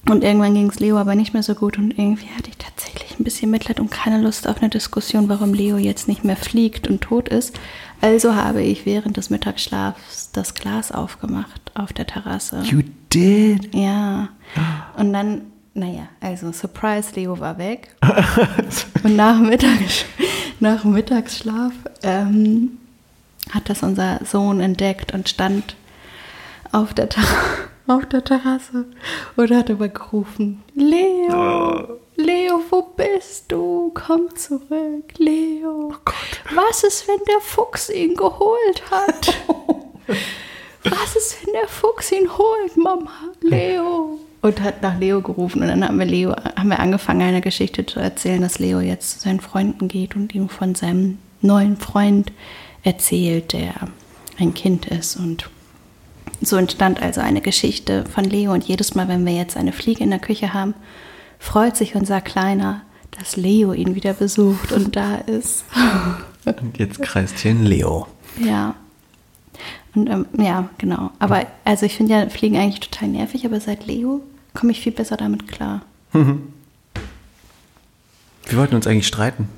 Und 0.08 0.22
irgendwann 0.22 0.54
ging 0.54 0.68
es 0.68 0.80
Leo 0.80 0.98
aber 0.98 1.14
nicht 1.14 1.32
mehr 1.32 1.42
so 1.42 1.54
gut 1.54 1.78
und 1.78 1.98
irgendwie 1.98 2.28
hatte 2.36 2.50
ich 2.50 2.58
tatsächlich 2.58 3.18
ein 3.18 3.24
bisschen 3.24 3.50
Mitleid 3.50 3.80
und 3.80 3.90
keine 3.90 4.20
Lust 4.20 4.46
auf 4.46 4.58
eine 4.58 4.68
Diskussion, 4.68 5.28
warum 5.28 5.54
Leo 5.54 5.78
jetzt 5.78 6.08
nicht 6.08 6.24
mehr 6.24 6.36
fliegt 6.36 6.88
und 6.88 7.00
tot 7.00 7.28
ist. 7.28 7.58
Also 8.00 8.34
habe 8.34 8.62
ich 8.62 8.84
während 8.84 9.16
des 9.16 9.30
Mittagsschlafs 9.30 10.30
das 10.32 10.54
Glas 10.54 10.92
aufgemacht 10.92 11.72
auf 11.74 11.94
der 11.94 12.06
Terrasse. 12.06 12.62
You 12.64 12.82
did? 13.12 13.74
Ja. 13.74 14.28
Und 14.98 15.12
dann, 15.12 15.42
naja, 15.72 16.08
also 16.20 16.52
Surprise, 16.52 17.14
Leo 17.14 17.40
war 17.40 17.58
weg. 17.58 17.96
und 19.02 19.16
nach, 19.16 19.40
Mittags, 19.40 20.04
nach 20.60 20.84
Mittagsschlaf 20.84 21.72
ähm, 22.02 22.78
hat 23.50 23.68
das 23.68 23.82
unser 23.82 24.20
Sohn 24.24 24.60
entdeckt 24.60 25.12
und 25.12 25.28
stand 25.28 25.74
auf 26.70 26.94
der, 26.94 27.08
auf 27.86 28.06
der 28.06 28.24
Terrasse 28.24 28.86
und 29.36 29.50
hat 29.50 29.70
aber 29.70 29.88
gerufen, 29.88 30.62
Leo, 30.74 31.98
Leo, 32.16 32.60
wo 32.70 32.82
bist 32.96 33.50
du? 33.50 33.90
Komm 33.92 34.34
zurück, 34.36 35.12
Leo. 35.18 35.92
Was 36.54 36.84
ist, 36.84 37.08
wenn 37.08 37.18
der 37.26 37.40
Fuchs 37.40 37.90
ihn 37.90 38.14
geholt 38.14 38.82
hat? 38.90 39.34
Was 40.84 41.16
ist, 41.16 41.44
wenn 41.44 41.54
der 41.54 41.68
Fuchs 41.68 42.12
ihn 42.12 42.28
holt, 42.36 42.76
Mama? 42.76 43.10
Leo. 43.40 44.18
Und 44.42 44.60
hat 44.60 44.82
nach 44.82 44.98
Leo 44.98 45.22
gerufen. 45.22 45.62
Und 45.62 45.68
dann 45.68 45.82
haben 45.82 45.98
wir 45.98 46.04
Leo, 46.04 46.32
haben 46.36 46.68
wir 46.68 46.78
angefangen, 46.78 47.22
eine 47.22 47.40
Geschichte 47.40 47.86
zu 47.86 48.00
erzählen, 48.00 48.42
dass 48.42 48.58
Leo 48.58 48.80
jetzt 48.80 49.12
zu 49.12 49.20
seinen 49.20 49.40
Freunden 49.40 49.88
geht 49.88 50.14
und 50.14 50.34
ihm 50.34 50.48
von 50.48 50.74
seinem 50.74 51.18
neuen 51.40 51.78
Freund 51.78 52.32
erzählt, 52.82 53.54
der 53.54 53.72
ein 54.38 54.52
Kind 54.52 54.86
ist. 54.86 55.16
Und 55.16 55.48
so 56.40 56.56
entstand 56.56 57.02
also 57.02 57.20
eine 57.20 57.40
Geschichte 57.40 58.04
von 58.12 58.24
Leo. 58.24 58.52
Und 58.52 58.64
jedes 58.64 58.94
Mal, 58.94 59.08
wenn 59.08 59.24
wir 59.24 59.34
jetzt 59.34 59.56
eine 59.56 59.72
Fliege 59.72 60.02
in 60.04 60.10
der 60.10 60.18
Küche 60.18 60.52
haben, 60.52 60.74
freut 61.38 61.76
sich 61.76 61.94
unser 61.94 62.20
Kleiner, 62.20 62.82
dass 63.12 63.36
Leo 63.36 63.72
ihn 63.72 63.94
wieder 63.94 64.14
besucht 64.14 64.72
und 64.72 64.96
da 64.96 65.16
ist. 65.16 65.64
Und 66.44 66.78
jetzt 66.78 67.00
kreist 67.00 67.38
hier 67.38 67.52
ein 67.52 67.64
Leo. 67.64 68.06
Ja. 68.38 68.74
Und 69.94 70.08
ähm, 70.10 70.26
ja, 70.38 70.68
genau. 70.78 71.10
Aber 71.18 71.46
also 71.64 71.86
ich 71.86 71.96
finde 71.96 72.14
ja 72.14 72.28
Fliegen 72.28 72.56
eigentlich 72.56 72.80
total 72.80 73.08
nervig, 73.08 73.46
aber 73.46 73.60
seit 73.60 73.86
Leo 73.86 74.22
komme 74.52 74.72
ich 74.72 74.80
viel 74.80 74.92
besser 74.92 75.16
damit 75.16 75.48
klar. 75.48 75.82
Wir 78.46 78.58
wollten 78.58 78.74
uns 78.74 78.86
eigentlich 78.86 79.06
streiten. 79.06 79.48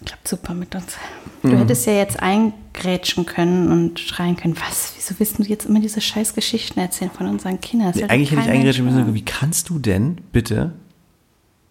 Es 0.00 0.06
klappt 0.06 0.28
super 0.28 0.54
mit 0.54 0.74
uns. 0.74 0.96
Du 1.42 1.56
hättest 1.58 1.86
ja 1.86 1.92
jetzt 1.92 2.20
eingrätschen 2.20 3.24
können 3.24 3.70
und 3.70 4.00
schreien 4.00 4.36
können, 4.36 4.56
was, 4.56 4.92
wieso 4.96 5.14
willst 5.18 5.38
du 5.38 5.42
jetzt 5.44 5.66
immer 5.66 5.80
diese 5.80 6.00
scheiß 6.00 6.34
Geschichten 6.34 6.80
erzählen 6.80 7.10
von 7.10 7.26
unseren 7.28 7.60
Kindern? 7.60 7.92
Das 7.92 7.96
will 8.02 8.10
Eigentlich 8.10 8.32
hätte 8.32 8.42
ich 8.42 8.48
eingrätschen 8.48 8.84
müssen, 8.84 9.14
wie 9.14 9.24
kannst 9.24 9.68
du 9.68 9.78
denn 9.78 10.18
bitte 10.32 10.72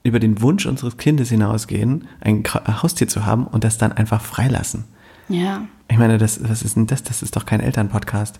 über 0.03 0.19
den 0.19 0.41
Wunsch 0.41 0.65
unseres 0.65 0.97
Kindes 0.97 1.29
hinausgehen, 1.29 2.07
ein 2.21 2.43
Ka- 2.43 2.81
Haustier 2.83 3.07
zu 3.07 3.25
haben 3.25 3.47
und 3.47 3.63
das 3.63 3.77
dann 3.77 3.91
einfach 3.91 4.21
freilassen? 4.21 4.85
Ja, 5.27 5.65
Ich 5.89 5.97
meine, 5.97 6.17
das, 6.17 6.39
was 6.47 6.61
ist 6.61 6.75
denn 6.77 6.87
das? 6.87 7.03
Das 7.03 7.21
ist 7.21 7.35
doch 7.35 7.45
kein 7.45 7.59
Elternpodcast. 7.59 8.39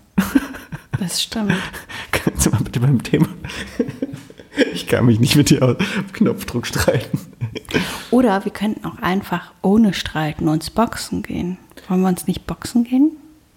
das 0.98 1.22
stimmt. 1.22 1.52
Kannst 2.12 2.46
du 2.46 2.50
mal 2.50 2.62
bitte 2.62 2.80
beim 2.80 3.02
Thema? 3.02 3.26
Ich 4.72 4.86
kann 4.86 5.06
mich 5.06 5.20
nicht 5.20 5.36
mit 5.36 5.50
dir 5.50 5.62
auf 5.62 5.76
Knopfdruck 6.12 6.66
streiten. 6.66 7.18
Oder 8.10 8.44
wir 8.44 8.52
könnten 8.52 8.84
auch 8.84 8.98
einfach 9.02 9.52
ohne 9.62 9.92
Streiten 9.94 10.48
uns 10.48 10.70
boxen 10.70 11.22
gehen. 11.22 11.58
Wollen 11.88 12.00
wir 12.00 12.08
uns 12.08 12.26
nicht 12.26 12.46
boxen 12.46 12.84
gehen? 12.84 13.12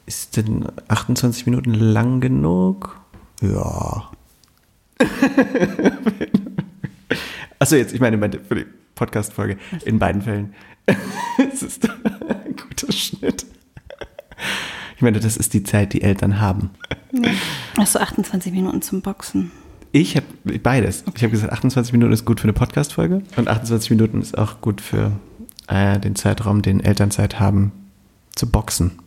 Ist 0.05 0.37
denn 0.37 0.65
28 0.87 1.45
Minuten 1.45 1.73
lang 1.73 2.19
genug? 2.19 2.99
Ja. 3.41 4.09
Achso, 7.59 7.75
jetzt, 7.75 7.93
ich 7.93 7.99
meine, 7.99 8.17
für 8.17 8.55
die 8.55 8.65
Podcast-Folge 8.95 9.57
in 9.85 9.99
beiden 9.99 10.21
Fällen. 10.21 10.53
Es 11.51 11.61
ist 11.61 11.87
ein 11.87 12.55
guter 12.55 12.91
Schnitt. 12.91 13.45
Ich 14.95 15.01
meine, 15.01 15.19
das 15.19 15.37
ist 15.37 15.53
die 15.53 15.63
Zeit, 15.63 15.93
die 15.93 16.01
Eltern 16.01 16.41
haben. 16.41 16.71
Achso, 17.77 17.99
28 17.99 18.51
Minuten 18.51 18.81
zum 18.81 19.01
Boxen. 19.01 19.51
Ich 19.91 20.15
habe 20.15 20.25
beides. 20.59 21.03
Ich 21.15 21.23
habe 21.23 21.31
gesagt, 21.31 21.51
28 21.51 21.93
Minuten 21.93 22.13
ist 22.13 22.25
gut 22.25 22.39
für 22.39 22.43
eine 22.45 22.53
Podcast-Folge 22.53 23.23
und 23.37 23.47
28 23.47 23.89
Minuten 23.91 24.21
ist 24.21 24.37
auch 24.37 24.61
gut 24.61 24.81
für 24.81 25.11
äh, 25.67 25.99
den 25.99 26.15
Zeitraum, 26.15 26.61
den 26.61 26.79
Elternzeit 26.79 27.39
haben, 27.39 27.71
zu 28.35 28.49
boxen. 28.49 28.99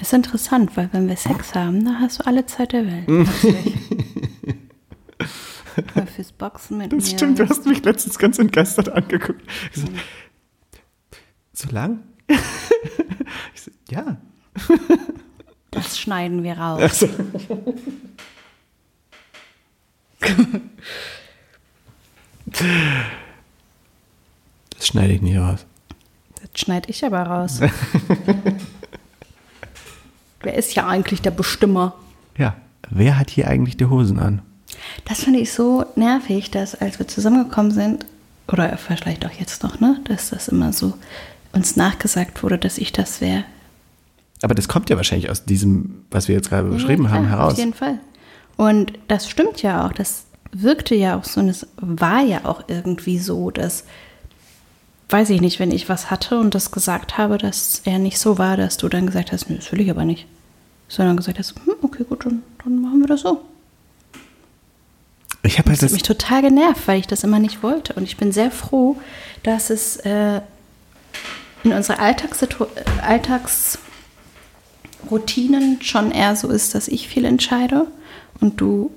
Ist 0.00 0.12
interessant, 0.12 0.76
weil 0.76 0.88
wenn 0.92 1.08
wir 1.08 1.16
Sex 1.16 1.54
haben, 1.54 1.84
da 1.84 1.96
hast 2.00 2.20
du 2.20 2.26
alle 2.26 2.44
Zeit 2.46 2.72
der 2.72 2.86
Welt. 2.86 3.06
Weil 5.94 6.06
fürs 6.06 6.32
Boxen 6.32 6.78
mit 6.78 6.90
Das 6.92 7.04
mir. 7.10 7.18
stimmt, 7.18 7.38
du 7.38 7.46
hast 7.46 7.66
mich 7.66 7.84
letztens 7.84 8.18
ganz 8.18 8.38
entgeistert 8.38 8.88
angeguckt. 8.88 9.42
Ich 9.74 9.82
so, 9.82 9.88
so 11.52 11.68
lang? 11.70 11.98
Ich 13.54 13.60
so, 13.62 13.70
ja. 13.90 14.16
Das 15.70 15.98
schneiden 15.98 16.42
wir 16.42 16.56
raus. 16.58 16.80
Also, 16.80 17.08
das 24.76 24.86
schneide 24.86 25.12
ich 25.14 25.22
nicht 25.22 25.38
raus. 25.38 25.64
Das 26.40 26.60
schneide 26.60 26.90
ich 26.90 27.04
aber 27.04 27.22
raus. 27.22 27.60
Wer 30.42 30.54
ist 30.54 30.74
ja 30.74 30.86
eigentlich 30.86 31.22
der 31.22 31.32
Bestimmer? 31.32 31.94
Ja, 32.38 32.56
wer 32.90 33.18
hat 33.18 33.30
hier 33.30 33.48
eigentlich 33.48 33.76
die 33.76 33.86
Hosen 33.86 34.20
an? 34.20 34.42
Das 35.04 35.24
finde 35.24 35.40
ich 35.40 35.52
so 35.52 35.84
nervig, 35.96 36.50
dass 36.52 36.74
als 36.76 37.00
wir 37.00 37.08
zusammengekommen 37.08 37.72
sind, 37.72 38.06
oder 38.46 38.76
vielleicht 38.76 39.26
auch 39.26 39.32
jetzt 39.32 39.64
noch, 39.64 39.80
ne, 39.80 39.98
dass 40.04 40.30
das 40.30 40.46
immer 40.48 40.72
so 40.72 40.94
uns 41.52 41.74
nachgesagt 41.74 42.42
wurde, 42.44 42.58
dass 42.58 42.78
ich 42.78 42.92
das 42.92 43.20
wäre. 43.20 43.44
Aber 44.42 44.54
das 44.54 44.68
kommt 44.68 44.88
ja 44.90 44.96
wahrscheinlich 44.96 45.30
aus 45.30 45.44
diesem, 45.44 46.04
was 46.10 46.28
wir 46.28 46.36
jetzt 46.36 46.50
gerade 46.50 46.68
beschrieben 46.68 47.04
Ja, 47.04 47.10
haben, 47.10 47.26
klar, 47.26 47.38
heraus. 47.38 47.52
Auf 47.54 47.58
jeden 47.58 47.74
Fall. 47.74 47.98
Und 48.56 48.92
das 49.08 49.28
stimmt 49.28 49.62
ja 49.62 49.86
auch. 49.86 49.92
Das 49.92 50.24
wirkte 50.52 50.94
ja 50.94 51.18
auch 51.18 51.24
so 51.24 51.40
und 51.40 51.48
es 51.48 51.66
war 51.76 52.22
ja 52.22 52.44
auch 52.44 52.64
irgendwie 52.68 53.18
so, 53.18 53.50
dass, 53.50 53.84
weiß 55.10 55.30
ich 55.30 55.40
nicht, 55.40 55.58
wenn 55.58 55.70
ich 55.70 55.88
was 55.88 56.10
hatte 56.10 56.38
und 56.38 56.54
das 56.54 56.70
gesagt 56.70 57.18
habe, 57.18 57.38
dass 57.38 57.82
er 57.84 57.98
nicht 57.98 58.18
so 58.18 58.38
war, 58.38 58.56
dass 58.56 58.76
du 58.76 58.88
dann 58.88 59.06
gesagt 59.06 59.32
hast, 59.32 59.50
nö, 59.50 59.56
das 59.56 59.72
will 59.72 59.80
ich 59.80 59.90
aber 59.90 60.04
nicht. 60.04 60.26
Sondern 60.88 61.16
gesagt 61.16 61.38
hast, 61.38 61.54
hm, 61.64 61.74
okay, 61.82 62.04
gut, 62.08 62.24
dann, 62.24 62.42
dann 62.62 62.80
machen 62.80 63.00
wir 63.00 63.08
das 63.08 63.22
so. 63.22 63.40
Ich 65.42 65.58
habe 65.58 65.70
halt 65.70 65.82
Das 65.82 65.90
hat 65.90 65.92
mich 65.92 66.02
total 66.02 66.42
genervt, 66.42 66.86
weil 66.86 67.00
ich 67.00 67.06
das 67.06 67.24
immer 67.24 67.38
nicht 67.38 67.62
wollte. 67.62 67.94
Und 67.94 68.04
ich 68.04 68.16
bin 68.16 68.32
sehr 68.32 68.50
froh, 68.50 68.96
dass 69.42 69.70
es 69.70 69.96
äh, 69.98 70.40
in 71.64 71.72
unserer 71.72 72.00
Alltagssitu 72.00 72.66
Alltagsroutinen 73.02 75.82
schon 75.82 76.12
eher 76.12 76.36
so 76.36 76.48
ist, 76.48 76.74
dass 76.74 76.88
ich 76.88 77.08
viel 77.08 77.24
entscheide 77.24 77.86
und 78.40 78.60
du 78.60 78.90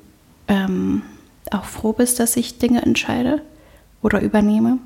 ähm, 0.47 1.03
auch 1.51 1.65
froh 1.65 1.93
bist, 1.93 2.19
dass 2.19 2.35
ich 2.35 2.57
Dinge 2.57 2.81
entscheide 2.81 3.41
oder 4.01 4.21
übernehme. 4.21 4.79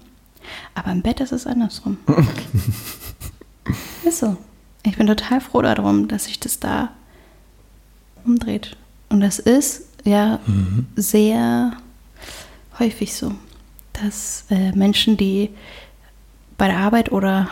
Aber 0.76 0.92
im 0.92 1.02
Bett 1.02 1.20
ist 1.22 1.32
es 1.32 1.48
andersrum. 1.48 1.98
ist 4.04 4.20
so. 4.20 4.38
Ich 4.84 4.98
bin 4.98 5.08
total 5.08 5.39
froh 5.39 5.62
darum, 5.62 6.08
dass 6.08 6.26
sich 6.26 6.39
das 6.39 6.60
da 6.60 6.89
umdreht. 8.26 8.76
Und 9.10 9.22
das 9.22 9.39
ist 9.39 9.84
ja 10.04 10.39
sehr 10.96 11.74
häufig 12.80 13.16
so, 13.16 13.34
dass 13.94 14.46
äh, 14.50 14.72
Menschen, 14.74 15.16
die 15.16 15.50
bei 16.58 16.68
der 16.68 16.80
Arbeit 16.80 17.12
oder 17.12 17.50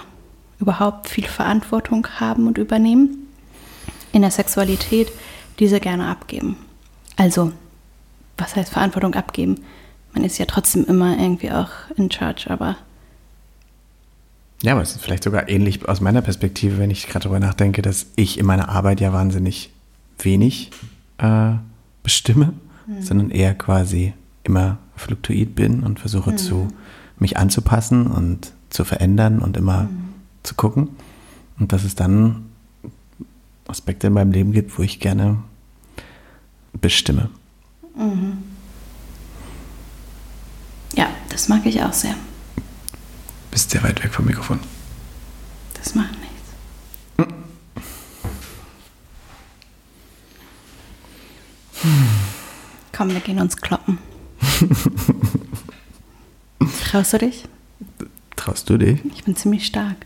überhaupt 0.59 1.09
viel 1.09 1.25
Verantwortung 1.25 2.05
haben 2.19 2.47
und 2.47 2.57
übernehmen, 2.57 3.27
in 4.11 4.21
der 4.21 4.31
Sexualität 4.31 5.11
diese 5.59 5.79
gerne 5.79 6.07
abgeben. 6.07 6.57
Also, 7.21 7.51
was 8.39 8.55
heißt 8.55 8.71
Verantwortung 8.71 9.13
abgeben? 9.13 9.59
Man 10.15 10.23
ist 10.23 10.39
ja 10.39 10.47
trotzdem 10.47 10.85
immer 10.85 11.19
irgendwie 11.19 11.51
auch 11.51 11.69
in 11.95 12.09
charge, 12.09 12.49
aber 12.49 12.77
ja, 14.63 14.71
aber 14.71 14.81
es 14.81 14.95
ist 14.95 15.03
vielleicht 15.03 15.23
sogar 15.23 15.47
ähnlich 15.47 15.87
aus 15.87 16.01
meiner 16.01 16.23
Perspektive, 16.23 16.79
wenn 16.79 16.89
ich 16.89 17.07
gerade 17.07 17.25
darüber 17.25 17.39
nachdenke, 17.39 17.83
dass 17.83 18.07
ich 18.15 18.39
in 18.39 18.47
meiner 18.47 18.69
Arbeit 18.69 19.01
ja 19.01 19.13
wahnsinnig 19.13 19.69
wenig 20.17 20.71
äh, 21.19 21.51
bestimme, 22.01 22.53
sondern 22.99 23.29
eher 23.29 23.53
quasi 23.53 24.13
immer 24.43 24.79
fluktuiert 24.95 25.53
bin 25.53 25.83
und 25.83 25.99
versuche 25.99 26.35
zu 26.35 26.69
mich 27.19 27.37
anzupassen 27.37 28.07
und 28.07 28.51
zu 28.71 28.83
verändern 28.83 29.39
und 29.39 29.57
immer 29.57 29.89
zu 30.41 30.55
gucken. 30.55 30.89
Und 31.59 31.71
dass 31.71 31.83
es 31.83 31.93
dann 31.93 32.45
Aspekte 33.67 34.07
in 34.07 34.13
meinem 34.13 34.31
Leben 34.31 34.53
gibt, 34.53 34.77
wo 34.79 34.81
ich 34.81 34.99
gerne 34.99 35.37
bestimme. 36.73 37.29
ja, 40.95 41.09
das 41.29 41.47
mag 41.47 41.65
ich 41.65 41.81
auch 41.81 41.93
sehr. 41.93 42.15
Bist 43.51 43.69
sehr 43.71 43.83
weit 43.83 44.03
weg 44.03 44.13
vom 44.13 44.25
Mikrofon. 44.25 44.59
Das 45.73 45.95
macht 45.95 46.11
nichts. 46.19 46.31
Komm, 52.91 53.09
wir 53.09 53.19
gehen 53.19 53.39
uns 53.39 53.57
kloppen. 53.57 53.97
Traust 56.91 57.13
du 57.13 57.17
dich? 57.17 57.45
Traust 58.35 58.69
du 58.69 58.77
dich? 58.77 59.03
Ich 59.05 59.23
bin 59.23 59.35
ziemlich 59.35 59.65
stark. 59.65 60.05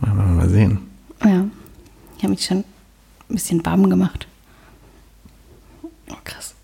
Wir 0.00 0.12
mal 0.14 0.48
sehen. 0.48 0.78
Ja. 1.24 1.44
Ich 2.16 2.24
habe 2.24 2.30
mich 2.30 2.44
schon 2.44 2.58
ein 2.58 2.64
bisschen 3.28 3.64
warm 3.66 3.90
gemacht. 3.90 4.26
Oh, 5.82 6.16
krass. 6.24 6.54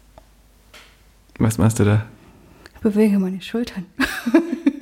Was 1.39 1.57
machst 1.59 1.79
du 1.79 1.85
da? 1.85 2.07
Ich 2.75 2.81
bewege 2.81 3.19
meine 3.19 3.41
Schultern. 3.41 3.87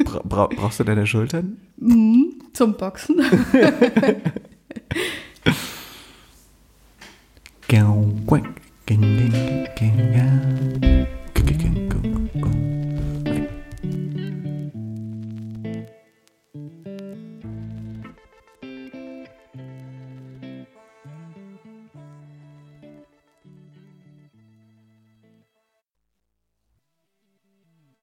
Bra 0.05 0.21
bra 0.25 0.47
brauchst 0.47 0.81
du 0.81 0.85
deine 0.85 1.07
Schultern? 1.07 1.59
Zum 2.53 2.77
Boxen. 2.77 3.21
Gau, 7.69 8.13
quack. 8.27 8.66